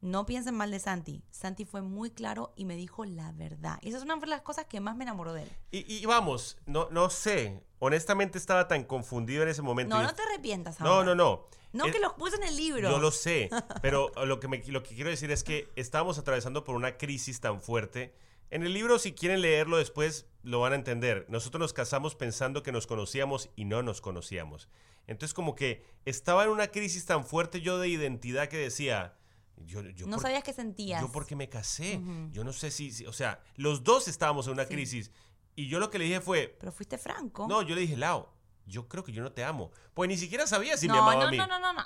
no 0.00 0.26
piensen 0.26 0.54
mal 0.54 0.70
de 0.70 0.78
Santi. 0.78 1.22
Santi 1.30 1.64
fue 1.64 1.82
muy 1.82 2.10
claro 2.10 2.52
y 2.56 2.64
me 2.64 2.76
dijo 2.76 3.04
la 3.04 3.32
verdad. 3.32 3.78
Y 3.82 3.88
esa 3.88 3.98
es 3.98 4.04
una 4.04 4.16
de 4.16 4.26
las 4.26 4.42
cosas 4.42 4.66
que 4.66 4.80
más 4.80 4.96
me 4.96 5.04
enamoró 5.04 5.32
de 5.32 5.42
él. 5.42 5.48
Y, 5.70 5.92
y 5.92 6.06
vamos, 6.06 6.56
no, 6.66 6.88
no 6.90 7.10
sé. 7.10 7.62
Honestamente 7.80 8.38
estaba 8.38 8.68
tan 8.68 8.84
confundido 8.84 9.42
en 9.42 9.48
ese 9.48 9.62
momento. 9.62 9.96
No, 9.96 10.02
no 10.02 10.14
te 10.14 10.22
arrepientas 10.22 10.80
no, 10.80 10.88
ahora. 10.88 11.06
no, 11.06 11.14
no. 11.14 11.46
No 11.72 11.86
Es- 11.86 11.92
que 11.92 12.00
los 12.00 12.14
puse 12.14 12.36
en 12.36 12.44
el 12.44 12.56
libro. 12.56 12.90
Yo 12.90 12.98
lo 12.98 13.10
sé, 13.10 13.50
pero 13.82 14.10
lo 14.24 14.40
que, 14.40 14.48
me- 14.48 14.62
lo 14.68 14.82
que 14.82 14.94
quiero 14.94 15.10
decir 15.10 15.30
es 15.30 15.44
que 15.44 15.68
estábamos 15.76 16.18
atravesando 16.18 16.64
por 16.64 16.74
una 16.76 16.96
crisis 16.96 17.40
tan 17.40 17.60
fuerte. 17.60 18.14
En 18.50 18.62
el 18.62 18.72
libro, 18.72 18.98
si 18.98 19.12
quieren 19.12 19.42
leerlo 19.42 19.76
después, 19.76 20.26
lo 20.42 20.60
van 20.60 20.72
a 20.72 20.76
entender. 20.76 21.26
Nosotros 21.28 21.60
nos 21.60 21.74
casamos 21.74 22.14
pensando 22.14 22.62
que 22.62 22.72
nos 22.72 22.86
conocíamos 22.86 23.50
y 23.56 23.66
no 23.66 23.82
nos 23.82 24.00
conocíamos. 24.00 24.70
Entonces, 25.06 25.34
como 25.34 25.54
que 25.54 25.84
estaba 26.06 26.44
en 26.44 26.50
una 26.50 26.68
crisis 26.68 27.04
tan 27.04 27.26
fuerte 27.26 27.60
yo 27.60 27.78
de 27.78 27.88
identidad 27.88 28.48
que 28.48 28.56
decía, 28.56 29.17
yo, 29.66 29.82
yo 29.82 30.06
no 30.06 30.16
por- 30.16 30.22
sabías 30.22 30.42
qué 30.44 30.52
sentías. 30.52 31.00
yo 31.00 31.10
porque 31.12 31.36
me 31.36 31.48
casé. 31.48 31.98
Ujú. 31.98 32.30
Yo 32.32 32.44
no 32.44 32.52
sé 32.52 32.70
si, 32.70 32.90
si- 32.92 33.06
o 33.06 33.12
sea, 33.12 33.40
los 33.56 33.84
dos 33.84 34.08
estábamos 34.08 34.46
en 34.46 34.54
una 34.54 34.64
Sí. 34.64 34.74
crisis. 34.74 35.10
Y 35.56 35.68
yo 35.68 35.80
lo 35.80 35.90
que 35.90 35.98
le 35.98 36.04
dije 36.04 36.20
fue, 36.20 36.56
Pero 36.60 36.70
fuiste 36.72 36.98
franco. 36.98 37.46
no, 37.48 37.62
yo 37.62 37.74
le 37.74 37.80
dije, 37.80 37.96
Lao, 37.96 38.32
yo 38.66 38.86
creo 38.88 39.02
que 39.04 39.12
yo 39.12 39.22
no 39.22 39.32
te 39.32 39.42
amo. 39.44 39.70
Pues 39.94 40.08
ni 40.08 40.16
siquiera 40.16 40.46
sabía 40.46 40.76
si 40.76 40.86
no, 40.86 40.94
me 40.94 41.00
amaba 41.00 41.14
no, 41.22 41.26
a 41.28 41.30
mí. 41.30 41.36
no, 41.36 41.46
no, 41.46 41.58
no, 41.58 41.72
no. 41.72 41.82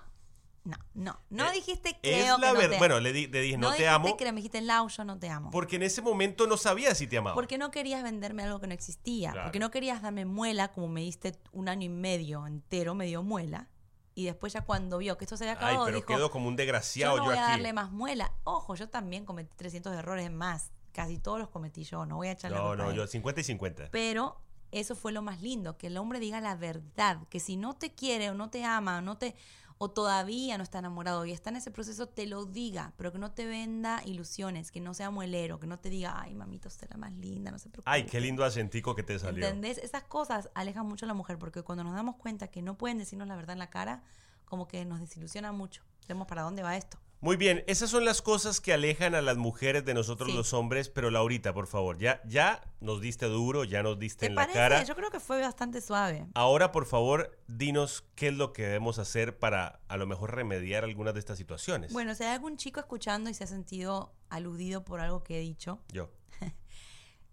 No, 0.64 0.76
no. 0.94 1.18
No 1.28 1.50
Eh, 1.50 1.54
dijiste 1.54 1.88
Es 2.02 2.22
creo 2.22 2.38
la 2.38 2.46
que 2.48 2.52
no 2.52 2.58
verdad. 2.60 2.70
te 2.70 2.78
Bueno, 2.78 3.00
le, 3.00 3.12
di- 3.12 3.26
le 3.26 3.40
dije, 3.40 3.58
no, 3.58 3.68
te 3.68 3.72
dijiste 3.78 3.88
amo. 3.88 4.16
creo, 4.16 4.32
me 4.32 4.36
dijiste 4.36 4.60
Lau, 4.60 4.88
yo 4.88 5.04
no 5.04 5.18
te 5.18 5.28
amo. 5.28 5.50
Porque 5.50 5.74
en 5.74 5.82
ese 5.82 6.02
momento 6.02 6.46
no 6.46 6.56
sabía 6.56 6.94
si 6.94 7.08
te 7.08 7.16
amaba. 7.18 7.34
Porque 7.34 7.58
no 7.58 7.72
querías 7.72 8.04
venderme 8.04 8.44
algo 8.44 8.60
que 8.60 8.68
no 8.68 8.74
existía. 8.74 9.32
Claro. 9.32 9.46
Porque 9.48 9.58
no 9.58 9.72
querías 9.72 10.02
darme 10.02 10.24
muela 10.24 10.70
como 10.70 10.86
me 10.86 11.00
diste 11.00 11.32
un 11.50 11.68
año 11.68 11.86
y 11.86 11.88
medio 11.88 12.46
entero, 12.46 12.94
me 12.94 13.06
dio 13.06 13.24
muela. 13.24 13.70
Y 14.14 14.26
después 14.26 14.52
ya 14.52 14.62
cuando 14.62 14.98
vio 14.98 15.16
que 15.16 15.24
esto 15.24 15.36
se 15.36 15.44
había 15.44 15.52
Ay, 15.52 15.66
acabado, 15.68 15.84
pero 15.86 15.96
dijo, 15.96 16.06
quedo 16.06 16.30
como 16.30 16.48
un 16.48 16.56
desgraciado 16.56 17.16
yo 17.16 17.18
no 17.18 17.24
yo, 17.24 17.30
voy 17.30 17.38
a 17.38 17.44
aquí. 17.44 17.52
darle 17.52 17.72
más 17.72 17.90
muela. 17.90 18.32
Ojo, 18.44 18.74
yo 18.74 18.88
también 18.88 19.24
cometí 19.24 19.54
300 19.56 19.94
errores 19.94 20.30
más. 20.30 20.70
Casi 20.92 21.18
todos 21.18 21.38
los 21.38 21.48
cometí 21.48 21.84
yo, 21.84 22.04
no 22.04 22.16
voy 22.16 22.28
a 22.28 22.32
echarle 22.32 22.58
No, 22.58 22.72
a 22.72 22.76
no, 22.76 22.92
yo 22.92 23.06
50 23.06 23.40
y 23.40 23.44
50. 23.44 23.88
Pero 23.90 24.36
eso 24.70 24.94
fue 24.94 25.12
lo 25.12 25.22
más 25.22 25.40
lindo, 25.40 25.76
que 25.78 25.86
el 25.86 25.96
hombre 25.96 26.20
diga 26.20 26.40
la 26.40 26.54
verdad, 26.54 27.18
que 27.30 27.40
si 27.40 27.56
no 27.56 27.74
te 27.74 27.94
quiere 27.94 28.28
o 28.30 28.34
no 28.34 28.50
te 28.50 28.64
ama, 28.64 28.98
o 28.98 29.00
no 29.00 29.16
te 29.16 29.34
o 29.82 29.90
todavía 29.90 30.56
no 30.58 30.62
está 30.62 30.78
enamorado 30.78 31.24
y 31.24 31.32
está 31.32 31.50
en 31.50 31.56
ese 31.56 31.72
proceso, 31.72 32.06
te 32.06 32.26
lo 32.26 32.44
diga, 32.46 32.92
pero 32.96 33.10
que 33.10 33.18
no 33.18 33.32
te 33.32 33.46
venda 33.46 34.00
ilusiones, 34.04 34.70
que 34.70 34.78
no 34.78 34.94
sea 34.94 35.10
muelero, 35.10 35.58
que 35.58 35.66
no 35.66 35.80
te 35.80 35.90
diga, 35.90 36.20
ay, 36.20 36.36
mamito, 36.36 36.68
usted 36.68 36.84
es 36.84 36.90
la 36.90 36.98
más 36.98 37.12
linda, 37.14 37.50
no 37.50 37.58
se 37.58 37.68
preocupe. 37.68 37.90
Ay, 37.90 38.06
qué 38.06 38.20
lindo 38.20 38.44
acentico 38.44 38.94
que 38.94 39.02
te 39.02 39.18
salió. 39.18 39.44
¿Entendés? 39.44 39.78
Esas 39.78 40.04
cosas 40.04 40.50
alejan 40.54 40.86
mucho 40.86 41.04
a 41.04 41.08
la 41.08 41.14
mujer, 41.14 41.36
porque 41.36 41.62
cuando 41.62 41.82
nos 41.82 41.96
damos 41.96 42.14
cuenta 42.14 42.46
que 42.46 42.62
no 42.62 42.78
pueden 42.78 42.96
decirnos 42.96 43.26
la 43.26 43.34
verdad 43.34 43.54
en 43.54 43.58
la 43.58 43.70
cara, 43.70 44.04
como 44.44 44.68
que 44.68 44.84
nos 44.84 45.00
desilusiona 45.00 45.50
mucho. 45.50 45.82
Vemos 46.06 46.28
para 46.28 46.42
dónde 46.42 46.62
va 46.62 46.76
esto. 46.76 46.98
Muy 47.22 47.36
bien, 47.36 47.62
esas 47.68 47.88
son 47.88 48.04
las 48.04 48.20
cosas 48.20 48.60
que 48.60 48.72
alejan 48.72 49.14
a 49.14 49.22
las 49.22 49.36
mujeres 49.36 49.84
de 49.84 49.94
nosotros 49.94 50.30
Sí. 50.30 50.36
los 50.36 50.52
hombres, 50.52 50.88
pero 50.88 51.08
Laurita, 51.08 51.54
por 51.54 51.68
favor, 51.68 51.96
ya, 51.96 52.20
ya 52.26 52.60
nos 52.80 53.00
diste 53.00 53.26
duro, 53.26 53.62
ya 53.62 53.84
nos 53.84 53.96
diste 53.96 54.20
¿Te 54.20 54.26
en 54.26 54.34
la 54.34 54.42
parece? 54.42 54.58
cara. 54.58 54.82
Yo 54.82 54.96
creo 54.96 55.08
que 55.12 55.20
fue 55.20 55.40
bastante 55.40 55.80
suave. 55.80 56.26
Ahora, 56.34 56.72
por 56.72 56.84
favor, 56.84 57.38
dinos 57.46 58.04
qué 58.16 58.26
es 58.28 58.34
lo 58.34 58.52
que 58.52 58.62
debemos 58.64 58.98
hacer 58.98 59.38
para 59.38 59.78
a 59.86 59.96
lo 59.98 60.06
mejor 60.08 60.34
remediar 60.34 60.82
algunas 60.82 61.14
de 61.14 61.20
estas 61.20 61.38
situaciones. 61.38 61.92
Bueno, 61.92 62.12
si 62.16 62.24
hay 62.24 62.30
algún 62.34 62.56
chico 62.56 62.80
escuchando 62.80 63.30
y 63.30 63.34
se 63.34 63.44
ha 63.44 63.46
sentido 63.46 64.12
aludido 64.28 64.84
por 64.84 64.98
algo 64.98 65.22
que 65.22 65.36
he 65.38 65.40
dicho, 65.42 65.78
Yo. 65.92 66.10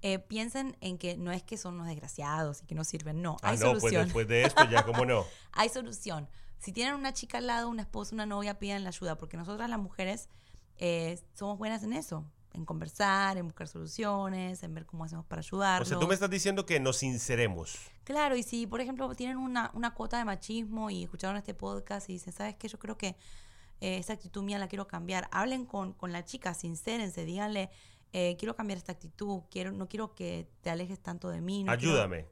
eh, 0.04 0.20
piensen 0.20 0.78
en 0.82 1.00
que 1.00 1.18
no 1.18 1.32
es 1.32 1.42
que 1.42 1.58
son 1.58 1.74
unos 1.74 1.88
desgraciados 1.88 2.62
y 2.62 2.68
que 2.68 2.76
no 2.76 2.84
sirven, 2.84 3.24
no, 3.24 3.38
Ah, 3.42 3.50
hay 3.52 3.58
no, 3.58 3.72
pues 3.72 3.82
solución. 3.82 4.04
después 4.06 4.28
de 4.28 4.44
esto 4.44 4.70
ya, 4.70 4.86
¿cómo 4.86 5.04
no? 5.06 5.26
hay 5.54 5.70
solución. 5.70 6.30
Si 6.60 6.72
tienen 6.74 6.96
una 6.96 7.14
chica 7.14 7.38
al 7.40 7.48
lado, 7.48 7.70
una 7.70 7.82
esposa, 7.84 8.14
una 8.14 8.26
novia, 8.26 8.60
pidan 8.60 8.84
la 8.84 8.90
ayuda, 8.90 9.18
porque 9.18 9.38
nosotras 9.38 9.70
las 9.70 9.80
mujeres 9.80 10.30
eh, 10.78 11.20
somos 11.34 11.58
buenas 11.58 11.84
en 11.84 11.94
eso, 11.94 12.26
en 12.54 12.66
conversar, 12.66 13.38
en 13.38 13.46
buscar 13.46 13.68
soluciones, 13.68 14.62
en 14.64 14.74
ver 14.74 14.86
cómo 14.86 15.06
hacemos 15.06 15.26
para 15.26 15.40
O 15.40 15.44
ayudarlos. 15.46 15.88
sea, 15.88 16.00
tú 16.00 16.08
me 16.08 16.14
estás 16.14 16.30
diciendo 16.30 16.66
que 16.66 16.80
nos 16.80 16.98
sinceremos. 16.98 17.78
Claro, 18.04 18.36
y 18.36 18.44
si, 18.44 18.68
por 18.68 18.82
ejemplo, 18.82 19.14
tienen 19.16 19.38
una, 19.38 19.72
una 19.74 19.94
cuota 19.94 20.18
de 20.18 20.26
machismo 20.26 20.90
y 20.90 21.04
escucharon 21.04 21.38
este 21.38 21.54
podcast 21.54 22.10
y 22.10 22.14
dicen, 22.14 22.34
¿sabes 22.34 22.56
qué? 22.56 22.68
Yo 22.68 22.78
creo 22.80 22.98
que 22.98 23.16
eh, 23.82 23.98
esa 23.98 24.14
actitud 24.14 24.44
mía 24.44 24.58
la 24.60 24.68
quiero 24.68 24.88
cambiar. 24.88 25.30
Hablen 25.32 25.66
con, 25.66 25.94
con 25.94 26.12
la 26.12 26.26
chica, 26.26 26.54
sincérense, 26.54 27.24
díganle, 27.24 27.70
eh, 28.12 28.36
quiero 28.38 28.56
cambiar 28.56 28.78
esta 28.78 28.92
actitud, 28.92 29.44
quiero, 29.50 29.72
no 29.72 29.88
quiero 29.88 30.14
que 30.16 30.50
te 30.62 30.70
alejes 30.70 31.00
tanto 31.00 31.30
de 31.30 31.40
mí. 31.40 31.64
no 31.64 31.72
quiero- 31.78 31.94
Ayúdame. 31.94 32.26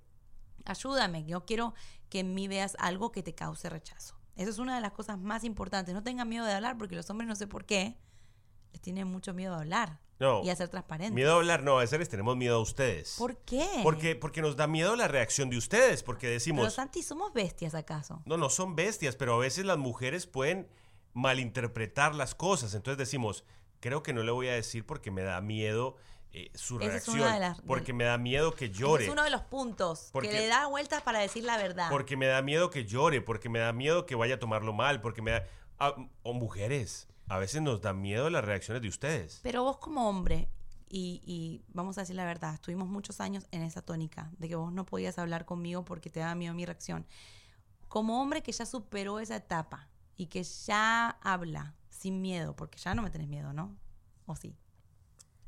ayúdame, 0.65 1.23
yo 1.25 1.45
quiero 1.45 1.73
que 2.09 2.19
en 2.19 2.33
mí 2.33 2.47
veas 2.47 2.75
algo 2.79 3.11
que 3.11 3.23
te 3.23 3.33
cause 3.35 3.69
rechazo. 3.69 4.16
Esa 4.37 4.49
es 4.51 4.59
una 4.59 4.75
de 4.75 4.81
las 4.81 4.91
cosas 4.93 5.17
más 5.19 5.43
importantes. 5.43 5.93
No 5.93 6.03
tengan 6.03 6.29
miedo 6.29 6.45
de 6.45 6.53
hablar 6.53 6.77
porque 6.77 6.95
los 6.95 7.09
hombres 7.09 7.27
no 7.27 7.35
sé 7.35 7.47
por 7.47 7.65
qué 7.65 7.97
les 8.71 8.81
tienen 8.81 9.07
mucho 9.07 9.33
miedo 9.33 9.55
a 9.55 9.59
hablar 9.59 9.99
No. 10.19 10.43
y 10.43 10.49
a 10.49 10.55
ser 10.55 10.69
transparentes. 10.69 11.13
Miedo 11.13 11.33
a 11.33 11.35
hablar, 11.37 11.63
no, 11.63 11.77
a 11.77 11.81
veces 11.81 11.97
les 11.99 12.09
tenemos 12.09 12.37
miedo 12.37 12.57
a 12.57 12.61
ustedes. 12.61 13.15
¿Por 13.17 13.37
qué? 13.39 13.67
Porque, 13.83 14.15
porque 14.15 14.41
nos 14.41 14.55
da 14.55 14.67
miedo 14.67 14.95
la 14.95 15.07
reacción 15.07 15.49
de 15.49 15.57
ustedes, 15.57 16.03
porque 16.03 16.27
Pero 16.27 16.33
decimos, 16.33 16.73
Santi, 16.73 17.01
¿somos 17.01 17.33
bestias 17.33 17.73
acaso? 17.75 18.21
no, 18.25 18.37
no 18.37 18.49
son 18.49 18.75
bestias, 18.75 19.15
pero 19.15 19.33
a 19.35 19.39
veces 19.39 19.65
las 19.65 19.77
mujeres 19.77 20.27
pueden 20.27 20.67
malinterpretar 21.13 22.13
las 22.15 22.35
cosas. 22.35 22.73
Entonces 22.75 22.97
decimos, 22.97 23.43
creo 23.79 24.03
que 24.03 24.13
no 24.13 24.23
le 24.23 24.31
voy 24.31 24.47
a 24.49 24.53
decir 24.53 24.85
porque 24.85 25.11
me 25.11 25.23
da 25.23 25.41
miedo 25.41 25.95
eh, 26.33 26.51
su 26.53 26.75
Esa 26.77 26.85
es 26.85 26.91
reacción. 26.91 27.19
una 27.21 27.33
de 27.33 27.39
las- 27.39 27.61
porque 27.61 27.93
me 27.93 28.03
da 28.03 28.17
miedo 28.17 28.53
que 28.53 28.69
llore. 28.69 29.05
Es 29.05 29.11
uno 29.11 29.23
de 29.23 29.29
los 29.29 29.41
puntos 29.43 30.09
Porque- 30.11 30.29
que 30.29 30.35
le 30.39 30.47
da 30.47 30.67
vueltas 30.67 31.01
para 31.03 31.19
decir 31.19 31.43
la 31.43 31.57
verdad. 31.57 31.89
Porque 31.89 32.15
me 32.17 32.27
da 32.27 32.41
miedo 32.41 32.69
que 32.69 32.85
llore, 32.85 33.21
porque 33.21 33.49
me 33.49 33.59
da 33.59 33.73
miedo 33.73 34.05
que 34.05 34.15
vaya 34.15 34.35
a 34.35 34.39
tomarlo 34.39 34.73
mal, 34.73 35.01
porque 35.01 35.21
me 35.21 35.31
da... 35.31 35.43
ah, 35.79 35.95
o 36.23 36.33
mujeres, 36.33 37.07
a 37.27 37.37
veces 37.37 37.61
nos 37.61 37.81
da 37.81 37.93
miedo 37.93 38.29
las 38.29 38.43
reacciones 38.45 38.81
de 38.81 38.89
ustedes. 38.89 39.39
Pero 39.43 39.63
vos 39.63 39.77
como 39.77 40.07
hombre, 40.09 40.49
y, 40.89 41.21
y 41.25 41.63
vamos 41.73 41.97
a 41.97 42.01
decir 42.01 42.15
la 42.15 42.23
verdad, 42.25 42.53
estuvimos 42.53 42.87
muchos 42.87 43.19
años 43.19 43.45
en 43.51 43.61
esa 43.63 43.81
tónica 43.81 44.29
de 44.37 44.47
que 44.47 44.55
vos 44.55 44.71
no 44.71 44.85
podías 44.85 45.17
hablar 45.19 45.45
conmigo 45.45 45.83
porque 45.85 46.09
te 46.09 46.19
daba 46.21 46.35
miedo 46.35 46.53
mi 46.53 46.65
reacción. 46.65 47.05
Como 47.87 48.21
hombre 48.21 48.41
que 48.43 48.51
ya 48.51 48.65
superó 48.65 49.19
esa 49.19 49.35
etapa 49.37 49.89
y 50.15 50.27
que 50.27 50.43
ya 50.43 51.09
habla 51.21 51.75
sin 51.89 52.21
miedo, 52.21 52.55
porque 52.55 52.77
ya 52.79 52.93
no 52.95 53.01
me 53.01 53.09
tenés 53.09 53.27
miedo, 53.27 53.53
¿no? 53.53 53.75
¿O 54.25 54.35
sí? 54.35 54.55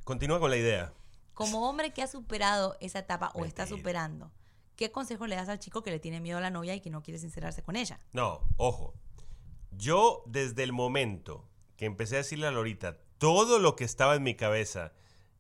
Continúa 0.10 0.40
con 0.40 0.50
la 0.50 0.58
idea. 0.58 0.92
Como 1.36 1.70
hombre 1.70 1.94
que 1.94 2.02
ha 2.02 2.08
superado 2.08 2.76
esa 2.80 2.98
etapa 2.98 3.30
o 3.36 3.46
está 3.46 3.68
superando, 3.68 4.32
¿qué 4.76 4.92
consejo 4.92 5.28
le 5.28 5.36
das 5.36 5.50
al 5.50 5.60
chico 5.60 5.84
que 5.84 5.92
le 5.92 6.00
tiene 6.00 6.20
miedo 6.20 6.40
a 6.40 6.42
la 6.42 6.50
novia 6.50 6.74
y 6.74 6.82
que 6.82 6.90
no 6.90 7.04
quiere 7.04 7.20
sincerarse 7.20 7.62
con 7.62 7.76
ella? 7.76 8.00
No, 8.12 8.42
ojo. 8.58 8.96
Yo 9.70 10.24
desde 10.26 10.64
el 10.64 10.74
momento 10.74 11.48
que 11.78 11.86
empecé 11.86 12.16
a 12.16 12.24
decirle 12.26 12.48
a 12.48 12.52
Lorita 12.52 12.98
todo 13.20 13.60
lo 13.60 13.76
que 13.76 13.84
estaba 13.84 14.16
en 14.16 14.24
mi 14.24 14.34
cabeza, 14.34 14.94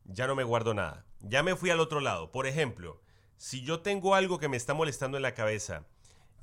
ya 0.05 0.27
no 0.27 0.35
me 0.35 0.43
guardo 0.43 0.75
nada. 0.75 1.03
Ya 1.21 1.41
me 1.41 1.55
fui 1.55 1.71
al 1.71 1.79
otro 1.79 1.99
lado. 1.99 2.31
Por 2.31 2.45
ejemplo, 2.45 3.01
si 3.37 3.63
yo 3.63 3.79
tengo 3.79 4.13
algo 4.13 4.37
que 4.37 4.49
me 4.49 4.57
está 4.57 4.75
molestando 4.75 5.17
en 5.17 5.23
la 5.23 5.33
cabeza 5.33 5.87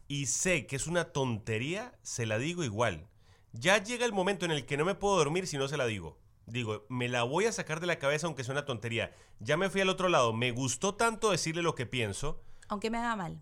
y 0.09 0.27
sé 0.27 0.67
que 0.67 0.75
es 0.75 0.89
una 0.89 1.13
tontería, 1.13 1.97
se 2.03 2.27
la 2.27 2.39
digo 2.39 2.65
igual. 2.65 3.07
Ya 3.53 3.81
llega 3.81 4.05
el 4.05 4.13
momento 4.13 4.45
en 4.45 4.51
el 4.51 4.67
que 4.67 4.77
no 4.77 4.85
me 4.85 4.97
puedo 4.97 5.17
dormir 5.17 5.47
si 5.47 5.59
no 5.59 5.69
se 5.69 5.77
la 5.77 5.87
digo. 5.87 6.19
Digo, 6.47 6.87
me 6.89 7.09
la 7.09 7.25
voy 7.25 7.45
a 7.47 7.53
sacar 7.53 7.81
de 7.81 7.87
la 7.87 7.99
cabeza 7.99 8.27
aunque 8.27 8.45
sea 8.45 8.53
una 8.53 8.65
tontería. 8.65 9.13
Ya 9.41 9.57
me 9.57 9.69
fui 9.69 9.81
al 9.81 9.89
otro 9.89 10.09
lado. 10.09 10.33
Me 10.33 10.53
gustó 10.53 10.95
tanto 10.95 11.31
decirle 11.33 11.63
lo 11.63 11.75
que 11.75 11.87
pienso. 11.87 12.41
Aunque 12.69 12.89
me 12.91 12.99
haga 12.99 13.17
mal. 13.17 13.41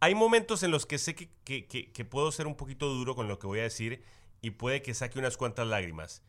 Hay 0.00 0.14
momentos 0.14 0.62
en 0.62 0.70
los 0.70 0.86
que 0.86 0.98
sé 0.98 1.14
que, 1.14 1.30
que- 1.44 1.66
que- 1.66 1.90
que 1.92 2.04
puedo 2.04 2.30
ser 2.30 2.46
un 2.46 2.56
poquito 2.56 2.88
duro 2.88 3.14
con 3.14 3.26
lo 3.28 3.38
que 3.38 3.46
voy 3.46 3.60
a 3.60 3.64
decir 3.64 4.04
y 4.42 4.50
puede 4.50 4.82
que 4.82 4.94
saque 4.94 5.18
unas 5.18 5.36
cuantas 5.36 5.66
lágrimas. 5.66 6.22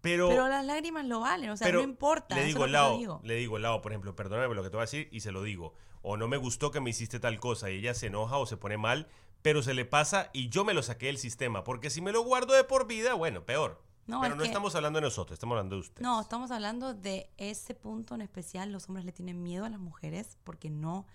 Pero, 0.00 0.28
Pero 0.28 0.48
las 0.48 0.64
lágrimas 0.66 1.04
lo 1.06 1.20
valen, 1.20 1.50
o 1.50 1.56
sea, 1.56 1.70
no 1.70 1.80
importa. 1.80 2.34
Le 2.34 2.44
digo, 2.44 2.66
Lao, 2.66 2.98
digo. 2.98 3.20
le 3.22 3.36
digo, 3.36 3.58
Lao, 3.60 3.80
por 3.82 3.92
ejemplo, 3.92 4.16
perdóname 4.16 4.54
lo 4.56 4.62
que 4.64 4.70
te 4.70 4.76
voy 4.76 4.82
a 4.82 4.86
decir 4.86 5.08
y 5.12 5.20
se 5.20 5.30
lo 5.30 5.42
digo. 5.44 5.74
O 6.02 6.16
no 6.16 6.26
me 6.26 6.36
gustó 6.38 6.72
que 6.72 6.80
me 6.80 6.90
hiciste 6.90 7.20
tal 7.20 7.38
cosa 7.38 7.70
y 7.70 7.76
ella 7.78 7.94
se 7.94 8.08
enoja 8.08 8.36
o 8.38 8.46
se 8.46 8.56
pone 8.56 8.76
mal, 8.78 9.06
pero 9.42 9.62
se 9.62 9.74
le 9.74 9.84
pasa 9.84 10.30
y 10.32 10.48
yo 10.48 10.64
me 10.64 10.74
lo 10.74 10.82
saqué 10.82 11.06
del 11.06 11.18
sistema. 11.18 11.62
Porque 11.62 11.88
si 11.88 12.00
me 12.00 12.10
lo 12.10 12.22
guardo 12.24 12.52
de 12.54 12.64
por 12.64 12.88
vida, 12.88 13.14
bueno, 13.14 13.44
peor. 13.46 13.80
No, 14.06 14.20
pero 14.20 14.34
es 14.34 14.36
no 14.38 14.42
que- 14.42 14.48
estamos 14.48 14.74
hablando 14.74 14.98
de 14.98 15.02
nosotros, 15.06 15.34
estamos 15.36 15.54
hablando 15.54 15.76
de 15.76 15.80
usted. 15.82 16.02
No, 16.02 16.20
estamos 16.20 16.50
hablando 16.50 16.92
de 16.94 17.30
ese 17.36 17.74
punto 17.74 18.14
en 18.14 18.20
especial. 18.22 18.72
Los 18.72 18.88
hombres 18.88 19.04
le 19.04 19.12
tienen 19.12 19.42
miedo 19.42 19.64
a 19.64 19.68
las 19.68 19.78
mujeres 19.80 20.38
porque 20.44 20.70
no 20.70 21.06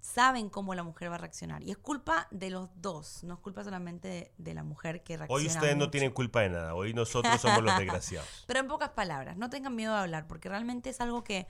saben 0.00 0.50
cómo 0.50 0.74
la 0.74 0.82
mujer 0.82 1.10
va 1.10 1.14
a 1.14 1.18
reaccionar. 1.18 1.62
Y 1.62 1.70
es 1.70 1.78
culpa 1.78 2.28
de 2.30 2.50
los 2.50 2.68
dos, 2.76 3.24
no 3.24 3.34
es 3.34 3.40
culpa 3.40 3.64
solamente 3.64 4.06
de, 4.08 4.32
de 4.36 4.54
la 4.54 4.62
mujer 4.62 5.02
que 5.02 5.16
reacciona. 5.16 5.40
Hoy 5.42 5.46
ustedes 5.46 5.76
no 5.76 5.90
tienen 5.90 6.10
culpa 6.12 6.40
de 6.42 6.50
nada, 6.50 6.74
hoy 6.74 6.92
nosotros 6.92 7.40
somos 7.40 7.62
los 7.62 7.76
desgraciados. 7.78 8.28
Pero 8.46 8.60
en 8.60 8.68
pocas 8.68 8.90
palabras, 8.90 9.36
no 9.38 9.48
tengan 9.48 9.74
miedo 9.74 9.94
de 9.94 10.00
hablar, 10.00 10.26
porque 10.26 10.48
realmente 10.50 10.90
es 10.90 11.00
algo 11.00 11.24
que 11.24 11.46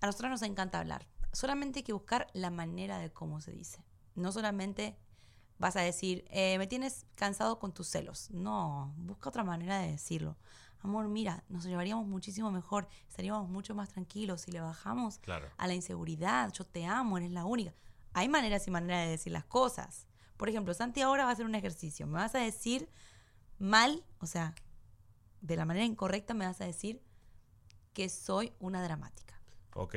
a 0.00 0.06
nosotros 0.06 0.30
nos 0.30 0.42
encanta 0.42 0.78
hablar. 0.80 1.06
Solamente 1.32 1.80
hay 1.80 1.82
que 1.82 1.92
buscar 1.92 2.28
la 2.32 2.50
manera 2.50 2.98
de 2.98 3.12
cómo 3.12 3.40
se 3.42 3.52
dice. 3.52 3.84
No 4.14 4.32
solamente 4.32 4.96
vas 5.58 5.76
a 5.76 5.80
decir, 5.80 6.24
eh, 6.30 6.56
me 6.58 6.66
tienes 6.66 7.06
cansado 7.16 7.58
con 7.58 7.72
tus 7.72 7.88
celos. 7.88 8.30
No, 8.30 8.92
busca 8.96 9.28
otra 9.28 9.44
manera 9.44 9.78
de 9.80 9.90
decirlo. 9.92 10.36
Amor, 10.80 11.08
mira, 11.08 11.42
nos 11.48 11.64
llevaríamos 11.64 12.06
muchísimo 12.06 12.52
mejor, 12.52 12.88
estaríamos 13.08 13.48
mucho 13.48 13.74
más 13.74 13.88
tranquilos 13.88 14.42
si 14.42 14.52
le 14.52 14.60
bajamos 14.60 15.18
Claro. 15.18 15.48
a 15.56 15.66
la 15.66 15.74
inseguridad. 15.74 16.52
Yo 16.52 16.64
te 16.64 16.86
amo, 16.86 17.18
eres 17.18 17.32
la 17.32 17.44
única. 17.44 17.74
Hay 18.12 18.28
maneras 18.28 18.66
y 18.68 18.70
maneras 18.70 19.04
de 19.04 19.10
decir 19.10 19.32
las 19.32 19.44
cosas. 19.44 20.06
Por 20.36 20.48
ejemplo, 20.48 20.72
Santi 20.74 21.00
ahora 21.00 21.24
va 21.24 21.30
a 21.30 21.32
hacer 21.32 21.46
un 21.46 21.56
ejercicio. 21.56 22.06
Me 22.06 22.14
vas 22.14 22.34
a 22.36 22.38
decir 22.38 22.88
mal, 23.58 24.04
o 24.20 24.26
sea, 24.26 24.54
de 25.40 25.56
la 25.56 25.64
manera 25.64 25.84
incorrecta 25.84 26.32
me 26.32 26.46
vas 26.46 26.60
a 26.60 26.64
decir 26.64 27.02
que 27.92 28.08
soy 28.08 28.52
una 28.60 28.80
dramática. 28.82 29.40
Ok. 29.74 29.96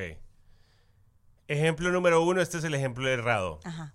Ejemplo 1.47 1.91
número 1.91 2.23
uno, 2.23 2.41
este 2.41 2.57
es 2.57 2.63
el 2.63 2.73
ejemplo 2.73 3.07
errado. 3.07 3.59
Ajá. 3.63 3.93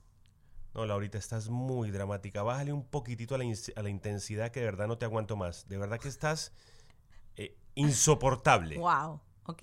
No, 0.77 0.85
Laurita, 0.85 1.17
estás 1.17 1.49
muy 1.49 1.91
dramática. 1.91 2.43
Bájale 2.43 2.71
un 2.71 2.85
poquitito 2.85 3.35
a 3.35 3.39
la, 3.39 3.45
ins- 3.45 3.73
a 3.77 3.83
la 3.83 3.89
intensidad 3.89 4.51
que 4.51 4.61
de 4.61 4.67
verdad 4.67 4.87
no 4.87 4.99
te 4.99 5.07
aguanto 5.07 5.35
más. 5.35 5.67
De 5.69 5.79
verdad 5.79 5.99
que 5.99 6.09
estás 6.09 6.53
eh, 7.37 7.57
insoportable. 7.75 8.77
Wow. 8.77 9.23
Ok. 9.45 9.63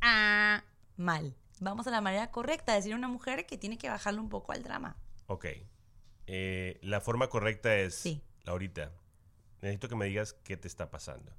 Ah, 0.00 0.62
mal. 0.96 1.34
Vamos 1.60 1.88
a 1.88 1.90
la 1.90 2.00
manera 2.00 2.30
correcta 2.30 2.70
de 2.70 2.76
decir 2.78 2.92
a 2.92 2.96
una 2.96 3.08
mujer 3.08 3.46
que 3.46 3.58
tiene 3.58 3.78
que 3.78 3.88
bajarle 3.88 4.20
un 4.20 4.28
poco 4.28 4.52
al 4.52 4.62
drama. 4.62 4.96
Ok. 5.26 5.46
Eh, 6.28 6.78
la 6.82 7.00
forma 7.00 7.26
correcta 7.28 7.74
es, 7.74 7.96
Sí. 7.96 8.22
Laurita, 8.44 8.92
necesito 9.60 9.88
que 9.88 9.96
me 9.96 10.06
digas 10.06 10.34
qué 10.44 10.56
te 10.56 10.68
está 10.68 10.88
pasando. 10.88 11.32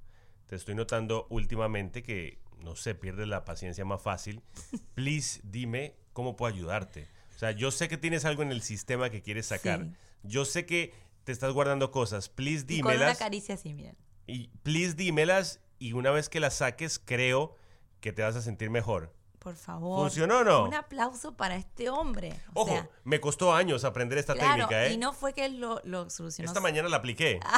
Te 0.46 0.56
estoy 0.56 0.74
notando 0.74 1.26
últimamente 1.30 2.02
que, 2.02 2.42
no 2.58 2.76
sé, 2.76 2.94
pierdes 2.94 3.28
la 3.28 3.46
paciencia 3.46 3.86
más 3.86 4.02
fácil. 4.02 4.42
Please, 4.94 5.40
dime 5.42 5.96
cómo 6.12 6.36
puedo 6.36 6.52
ayudarte. 6.52 7.08
O 7.36 7.38
sea, 7.38 7.50
yo 7.52 7.70
sé 7.70 7.88
que 7.88 7.98
tienes 7.98 8.24
algo 8.24 8.42
en 8.42 8.50
el 8.50 8.62
sistema 8.62 9.10
que 9.10 9.22
quieres 9.22 9.46
sacar. 9.46 9.84
Sí. 9.84 9.92
Yo 10.22 10.44
sé 10.44 10.64
que 10.66 10.94
te 11.24 11.32
estás 11.32 11.52
guardando 11.52 11.90
cosas. 11.90 12.28
Please, 12.30 12.64
Y 12.68 12.80
con 12.80 12.86
una 12.92 12.94
dímelas. 12.94 13.18
caricia 13.18 13.54
así, 13.56 13.74
miren. 13.74 13.96
Y 14.26 14.48
please 14.62 14.94
dímelas 14.94 15.60
y 15.78 15.92
una 15.92 16.10
vez 16.10 16.28
que 16.28 16.40
las 16.40 16.54
saques 16.54 16.98
creo 16.98 17.54
que 18.00 18.12
te 18.12 18.22
vas 18.22 18.36
a 18.36 18.42
sentir 18.42 18.70
mejor. 18.70 19.14
Por 19.38 19.54
favor. 19.54 20.00
¿Funcionó 20.00 20.38
o 20.38 20.44
no? 20.44 20.64
Un 20.64 20.74
aplauso 20.74 21.36
para 21.36 21.56
este 21.56 21.90
hombre. 21.90 22.32
O 22.54 22.62
Ojo, 22.62 22.72
sea, 22.72 22.88
me 23.04 23.20
costó 23.20 23.54
años 23.54 23.84
aprender 23.84 24.18
esta 24.18 24.34
claro, 24.34 24.66
técnica, 24.66 24.86
¿eh? 24.86 24.92
y 24.94 24.96
no 24.96 25.12
fue 25.12 25.34
que 25.34 25.44
él 25.44 25.60
lo, 25.60 25.80
lo 25.84 26.10
solucionó. 26.10 26.50
Esta 26.50 26.60
mañana 26.60 26.88
la 26.88 26.96
apliqué. 26.96 27.38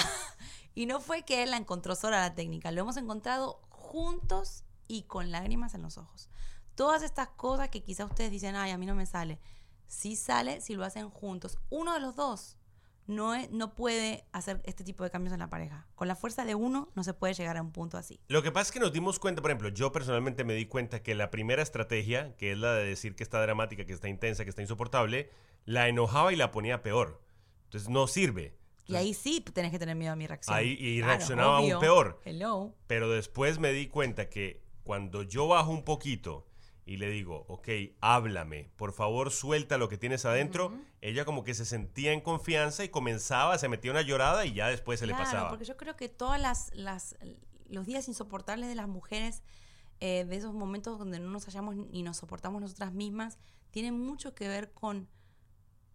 Y 0.75 0.87
no 0.87 1.01
fue 1.01 1.25
que 1.25 1.43
él 1.43 1.51
la 1.51 1.57
encontró 1.57 1.97
sola 1.97 2.21
la 2.21 2.37
técnica, 2.37 2.71
lo 2.71 2.83
hemos 2.83 2.97
encontrado 2.97 3.61
juntos 3.71 4.63
y 4.87 5.03
con 5.05 5.33
lágrimas 5.33 5.75
en 5.75 5.83
los 5.83 5.99
ojos. 5.99 6.29
Todas 6.77 7.03
estas 7.03 7.29
cosas 7.31 7.69
que 7.71 7.83
quizá 7.83 8.05
ustedes 8.05 8.31
dicen, 8.31 8.55
ay, 8.55 8.71
a 8.71 8.79
mí 8.79 8.87
no 8.87 8.95
me 8.95 9.05
sale. 9.05 9.41
Sí 9.89 10.15
sale 10.17 10.61
si 10.61 10.75
lo 10.75 10.85
hacen 10.85 11.11
juntos. 11.11 11.59
Uno 11.71 11.93
de 11.95 12.01
los 12.01 12.15
dos 12.15 12.57
no, 13.07 13.35
es- 13.35 13.51
no 13.51 13.75
puede 13.75 14.27
hacer 14.33 14.61
este 14.65 14.85
tipo 14.85 15.03
de 15.03 15.11
cambios 15.11 15.33
en 15.33 15.41
la 15.41 15.49
pareja. 15.49 15.87
Con 15.95 16.09
la 16.09 16.15
fuerza 16.15 16.45
de 16.45 16.55
uno 16.55 16.91
no 16.95 17.03
se 17.05 17.15
puede 17.15 17.33
llegar 17.35 17.57
a 17.57 17.63
un 17.63 17.73
punto 17.73 17.97
así. 17.97 18.21
Lo 18.29 18.43
que 18.43 18.53
pasa 18.53 18.69
es 18.69 18.73
que 18.73 18.81
nos 18.81 18.93
dimos 18.93 19.19
cuenta, 19.19 19.41
por 19.41 19.51
ejemplo, 19.51 19.71
yo 19.71 19.91
personalmente 19.93 20.45
me 20.45 20.53
di 20.55 20.67
cuenta 20.67 21.03
que 21.03 21.15
la 21.15 21.31
primera 21.31 21.63
estrategia, 21.63 22.37
que 22.37 22.53
es 22.53 22.59
la 22.59 22.75
de 22.75 22.85
decir 22.87 23.17
que 23.17 23.23
está 23.23 23.41
dramática, 23.41 23.87
que 23.87 23.95
está 23.95 24.09
intensa, 24.09 24.45
que 24.45 24.51
está 24.51 24.61
insoportable, 24.63 25.31
la 25.65 25.89
enojaba 25.89 26.33
y 26.33 26.37
la 26.37 26.51
ponía 26.51 26.83
peor. 26.83 27.23
Entonces 27.65 27.89
no 27.89 28.07
sirve. 28.07 28.57
Y 28.87 28.97
ahí 28.97 29.13
sí 29.13 29.41
tenés 29.41 29.71
que 29.71 29.79
tener 29.79 29.97
miedo 29.97 30.13
a 30.13 30.17
mi 30.17 30.27
reacción. 30.27 30.57
Ahí- 30.57 30.77
y 30.79 30.99
Claro, 30.99 31.13
reaccionaba 31.17 31.57
aún 31.59 31.79
peor. 31.81 32.21
Hello. 32.25 32.75
Pero 32.87 33.11
después 33.11 33.59
me 33.59 33.73
di 33.73 33.87
cuenta 33.89 34.29
que 34.31 34.63
cuando 34.83 35.23
yo 35.23 35.47
bajo 35.49 35.71
un 35.71 35.85
poquito 35.85 36.47
y 36.89 36.97
le 36.97 37.11
digo, 37.11 37.45
ok, 37.49 37.69
háblame, 38.01 38.71
por 38.77 38.93
favor 38.93 39.31
suelta 39.31 39.77
lo 39.77 39.89
que 39.89 39.99
tienes 39.99 40.25
adentro, 40.25 40.73
ella 41.03 41.25
como 41.25 41.45
que 41.45 41.53
se 41.55 41.65
sentía 41.65 42.13
en 42.13 42.21
confianza 42.23 42.83
y 42.83 42.89
comenzaba, 42.89 43.59
se 43.59 43.69
metía 43.69 43.91
una 43.91 44.03
llorada 44.03 44.47
y 44.47 44.55
ya 44.55 44.69
después 44.69 44.99
se 45.01 45.07
le 45.07 45.13
pasaba. 45.15 45.51
porque 45.51 45.65
yo 45.67 45.77
creo 45.77 45.97
que 45.97 46.09
todas 46.09 46.41
las, 46.41 46.71
las 46.75 47.17
los 47.69 47.85
días 47.85 48.09
insoportables 48.09 48.69
de 48.69 48.75
las 48.75 48.89
mujeres, 48.89 49.43
eh, 50.01 50.25
de 50.25 50.37
esos 50.37 50.55
momentos 50.55 50.99
donde 50.99 51.21
no 51.21 51.29
nos 51.29 51.45
hallamos 51.45 51.77
ni 51.77 52.03
nos 52.03 52.17
soportamos 52.17 52.63
nosotras 52.63 52.93
mismas, 52.95 53.39
tienen 53.71 53.99
mucho 54.01 54.35
que 54.35 54.49
ver 54.49 54.73
con, 54.73 55.09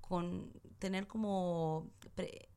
con 0.01 0.51
tener 0.79 1.07
como 1.07 1.89
pre- 2.15 2.49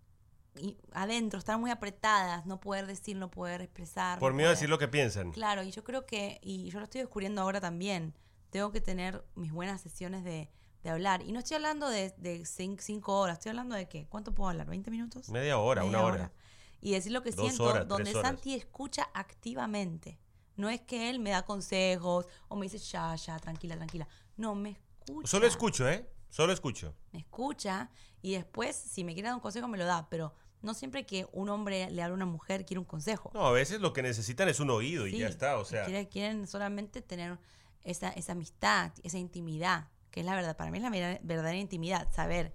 y- 0.59 0.77
adentro, 0.92 1.38
estar 1.38 1.59
muy 1.59 1.70
apretadas, 1.70 2.44
no 2.46 2.61
poder 2.61 2.87
decir, 2.87 3.16
no 3.16 3.31
poder 3.31 3.62
expresar. 3.62 4.18
Por 4.18 4.33
no 4.33 4.37
miedo 4.37 4.49
a 4.51 4.53
decir 4.53 4.68
lo 4.68 4.79
que 4.79 4.88
piensan. 4.88 5.33
Claro, 5.33 5.62
y 5.62 5.70
yo 5.70 5.85
creo 5.85 6.05
que, 6.07 6.38
y 6.42 6.68
yo 6.70 6.79
lo 6.81 6.85
estoy 6.85 7.01
descubriendo 7.01 7.40
ahora 7.42 7.61
también, 7.61 8.14
tengo 8.51 8.73
que 8.73 8.81
tener 8.81 9.25
mis 9.35 9.53
buenas 9.53 9.81
sesiones 9.81 10.25
de, 10.25 10.51
de 10.83 10.91
hablar. 10.91 11.23
Y 11.23 11.33
no 11.33 11.39
estoy 11.41 11.57
hablando 11.57 11.89
de, 11.89 12.11
de 12.19 12.41
cin- 12.43 12.79
cinco 12.81 13.19
horas, 13.19 13.39
estoy 13.39 13.51
hablando 13.51 13.75
de 13.75 13.89
qué, 13.89 14.07
¿cuánto 14.09 14.33
puedo 14.35 14.51
hablar? 14.51 14.69
¿20 14.69 14.91
minutos? 14.91 15.29
Media 15.29 15.59
hora, 15.59 15.83
Media 15.83 15.99
una 15.99 16.07
hora. 16.07 16.33
Y 16.81 16.93
decir 16.93 17.13
lo 17.13 17.23
que 17.23 17.31
Dos 17.33 17.47
siento, 17.47 17.65
horas, 17.65 17.89
donde. 17.89 18.13
Santi 18.13 18.55
escucha 18.55 19.09
activamente. 19.15 20.19
No 20.57 20.69
es 20.71 20.81
que 20.81 21.11
él 21.11 21.19
me 21.19 21.31
da 21.31 21.43
consejos 21.45 22.27
o 22.49 22.57
me 22.57 22.65
dice, 22.67 22.79
ya, 22.79 23.15
ya, 23.17 23.39
tranquila, 23.39 23.77
tranquila. 23.77 24.09
No, 24.37 24.55
me 24.55 24.71
escucha. 24.71 25.29
Solo 25.29 25.47
escucho, 25.47 25.89
¿eh? 25.89 26.09
Solo 26.31 26.53
escucho. 26.53 26.95
Me 27.13 27.21
escucha 27.21 27.91
y 28.23 28.33
después, 28.33 28.75
si 28.77 29.05
me 29.05 29.13
quiere 29.15 29.29
dar 29.29 29.35
un 29.35 29.41
consejo, 29.41 29.69
me 29.69 29.79
lo 29.79 29.85
da. 29.85 30.09
Pero 30.09 30.33
no 30.63 30.75
siempre 30.75 31.05
que 31.07 31.27
un 31.33 31.49
hombre 31.51 31.91
le 31.91 32.03
habla 32.03 32.13
a 32.15 32.17
una 32.17 32.27
mujer 32.27 32.65
quiere 32.65 32.79
un 32.79 32.85
consejo. 32.87 33.31
No, 33.35 33.47
a 33.47 33.53
veces 33.53 33.81
lo 33.81 33.93
que 33.93 34.03
necesitan 34.03 34.49
es 34.49 34.61
un 34.61 34.71
oído 34.71 35.07
y 35.07 35.19
ya 35.19 35.29
está, 35.29 35.59
o 35.59 35.65
sea. 35.65 35.85
quiere- 35.85 36.09
quieren 36.09 36.47
solamente 36.47 37.03
tener 37.03 37.39
esa, 37.87 38.11
esa 38.11 38.33
amistad, 38.33 38.92
esa 39.03 39.18
intimidad, 39.18 39.88
que 40.11 40.20
es 40.20 40.27
la 40.27 40.35
verdad, 40.35 40.57
para 40.57 40.70
mí 40.70 40.79
es 40.79 40.83
la 40.83 40.90
verdadera 41.22 41.57
intimidad, 41.57 42.12
saber 42.12 42.55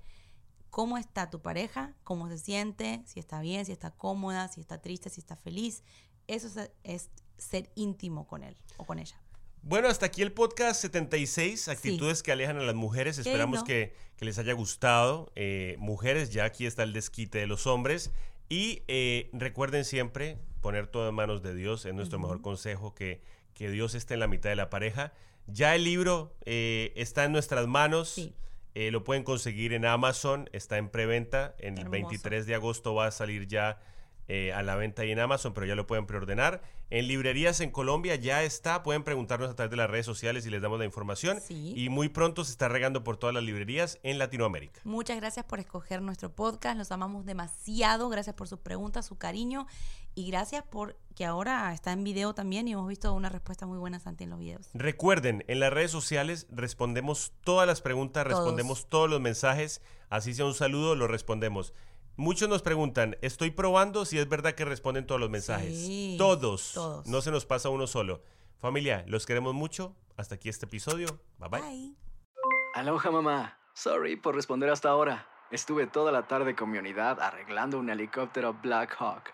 cómo 0.69 0.97
está 0.97 1.29
tu 1.29 1.41
pareja, 1.41 1.95
cómo 2.03 2.27
se 2.27 2.37
siente, 2.37 3.01
si 3.05 3.19
está 3.19 3.41
bien, 3.41 3.65
si 3.65 3.71
está 3.71 3.91
cómoda, 3.91 4.47
si 4.47 4.61
está 4.61 4.81
triste, 4.81 5.09
si 5.09 5.21
está 5.21 5.35
feliz. 5.35 5.83
Eso 6.27 6.47
es, 6.47 6.71
es 6.83 7.09
ser 7.37 7.71
íntimo 7.75 8.27
con 8.27 8.43
él 8.43 8.57
o 8.77 8.85
con 8.85 8.99
ella. 8.99 9.21
Bueno, 9.63 9.89
hasta 9.89 10.07
aquí 10.07 10.23
el 10.23 10.31
podcast 10.31 10.81
76, 10.81 11.67
actitudes 11.67 12.23
que 12.23 12.31
alejan 12.31 12.57
a 12.57 12.63
las 12.63 12.73
mujeres. 12.73 13.17
Qué 13.17 13.21
Esperamos 13.21 13.63
que, 13.63 13.93
que 14.17 14.25
les 14.25 14.39
haya 14.39 14.53
gustado. 14.53 15.31
Eh, 15.35 15.75
mujeres, 15.77 16.31
ya 16.31 16.45
aquí 16.45 16.65
está 16.65 16.83
el 16.83 16.93
desquite 16.93 17.37
de 17.37 17.47
los 17.47 17.67
hombres. 17.67 18.11
Y 18.49 18.81
eh, 18.87 19.29
recuerden 19.33 19.85
siempre 19.85 20.39
poner 20.61 20.87
todo 20.87 21.07
en 21.07 21.15
manos 21.15 21.43
de 21.43 21.53
Dios. 21.53 21.85
Es 21.85 21.93
nuestro 21.93 22.17
mejor 22.17 22.41
consejo, 22.41 22.95
que, 22.95 23.21
que 23.53 23.69
Dios 23.69 23.95
esté 23.95 24.15
en 24.15 24.19
la 24.21 24.27
mitad 24.27 24.49
de 24.49 24.55
la 24.55 24.69
pareja. 24.69 25.13
Ya 25.47 25.75
el 25.75 25.83
libro 25.83 26.35
eh, 26.45 26.93
está 26.95 27.25
en 27.25 27.31
nuestras 27.31 27.67
manos. 27.67 28.09
Sí. 28.09 28.35
Eh, 28.73 28.91
lo 28.91 29.03
pueden 29.03 29.23
conseguir 29.23 29.73
en 29.73 29.85
Amazon, 29.85 30.49
está 30.53 30.77
en 30.77 30.89
preventa. 30.89 31.55
En 31.59 31.73
el 31.73 31.85
Hermoso. 31.85 31.91
23 31.91 32.45
de 32.45 32.55
agosto 32.55 32.95
va 32.95 33.07
a 33.07 33.11
salir 33.11 33.47
ya 33.47 33.79
eh, 34.33 34.53
a 34.53 34.63
la 34.63 34.75
venta 34.75 35.03
en 35.03 35.19
Amazon, 35.19 35.53
pero 35.53 35.65
ya 35.65 35.75
lo 35.75 35.85
pueden 35.85 36.05
preordenar. 36.05 36.61
En 36.89 37.07
librerías 37.07 37.59
en 37.59 37.69
Colombia 37.69 38.15
ya 38.15 38.43
está. 38.43 38.81
Pueden 38.81 39.03
preguntarnos 39.03 39.49
a 39.49 39.55
través 39.55 39.71
de 39.71 39.75
las 39.75 39.89
redes 39.89 40.05
sociales 40.05 40.45
y 40.45 40.49
les 40.49 40.61
damos 40.61 40.79
la 40.79 40.85
información. 40.85 41.41
Sí. 41.41 41.73
Y 41.75 41.89
muy 41.89 42.07
pronto 42.07 42.45
se 42.45 42.51
está 42.51 42.69
regando 42.69 43.03
por 43.03 43.17
todas 43.17 43.33
las 43.33 43.43
librerías 43.43 43.99
en 44.03 44.19
Latinoamérica. 44.19 44.79
Muchas 44.85 45.17
gracias 45.17 45.45
por 45.45 45.59
escoger 45.59 46.01
nuestro 46.01 46.33
podcast. 46.33 46.77
Los 46.77 46.91
amamos 46.93 47.25
demasiado. 47.25 48.07
Gracias 48.07 48.33
por 48.33 48.47
sus 48.47 48.59
preguntas, 48.59 49.05
su 49.05 49.17
cariño. 49.17 49.67
Y 50.13 50.29
gracias 50.29 50.63
por 50.63 50.97
que 51.15 51.25
ahora 51.25 51.73
está 51.73 51.91
en 51.91 52.03
video 52.03 52.33
también 52.33 52.67
y 52.67 52.73
hemos 52.73 52.87
visto 52.87 53.13
una 53.13 53.29
respuesta 53.29 53.65
muy 53.65 53.77
buena, 53.77 53.99
Santi, 53.99 54.23
en 54.23 54.29
los 54.31 54.39
videos. 54.39 54.69
Recuerden, 54.73 55.43
en 55.47 55.59
las 55.59 55.71
redes 55.71 55.91
sociales 55.91 56.47
respondemos 56.49 57.33
todas 57.43 57.67
las 57.67 57.81
preguntas, 57.81 58.23
Todos. 58.23 58.37
respondemos 58.37 58.89
todos 58.89 59.09
los 59.09 59.21
mensajes. 59.21 59.81
Así 60.09 60.33
sea 60.33 60.45
un 60.45 60.53
saludo, 60.53 60.95
lo 60.95 61.07
respondemos. 61.07 61.73
Muchos 62.17 62.49
nos 62.49 62.61
preguntan, 62.61 63.17
estoy 63.21 63.51
probando 63.51 64.05
si 64.05 64.17
es 64.17 64.27
verdad 64.27 64.53
que 64.53 64.65
responden 64.65 65.07
todos 65.07 65.21
los 65.21 65.29
mensajes. 65.29 65.77
Sí, 65.77 66.15
todos. 66.17 66.71
todos. 66.73 67.07
No 67.07 67.21
se 67.21 67.31
nos 67.31 67.45
pasa 67.45 67.69
uno 67.69 67.87
solo. 67.87 68.21
Familia, 68.57 69.03
los 69.07 69.25
queremos 69.25 69.53
mucho. 69.53 69.95
Hasta 70.17 70.35
aquí 70.35 70.49
este 70.49 70.65
episodio. 70.65 71.19
Bye 71.39 71.49
bye. 71.49 71.61
Bye. 71.61 71.95
Aloha 72.75 73.11
mamá. 73.11 73.57
Sorry 73.73 74.17
por 74.17 74.35
responder 74.35 74.69
hasta 74.69 74.89
ahora. 74.89 75.27
Estuve 75.51 75.87
toda 75.87 76.11
la 76.11 76.27
tarde 76.27 76.55
con 76.55 76.69
mi 76.69 76.77
unidad 76.77 77.19
arreglando 77.19 77.79
un 77.79 77.89
helicóptero 77.89 78.53
Black 78.61 78.95
Hawk. 78.99 79.33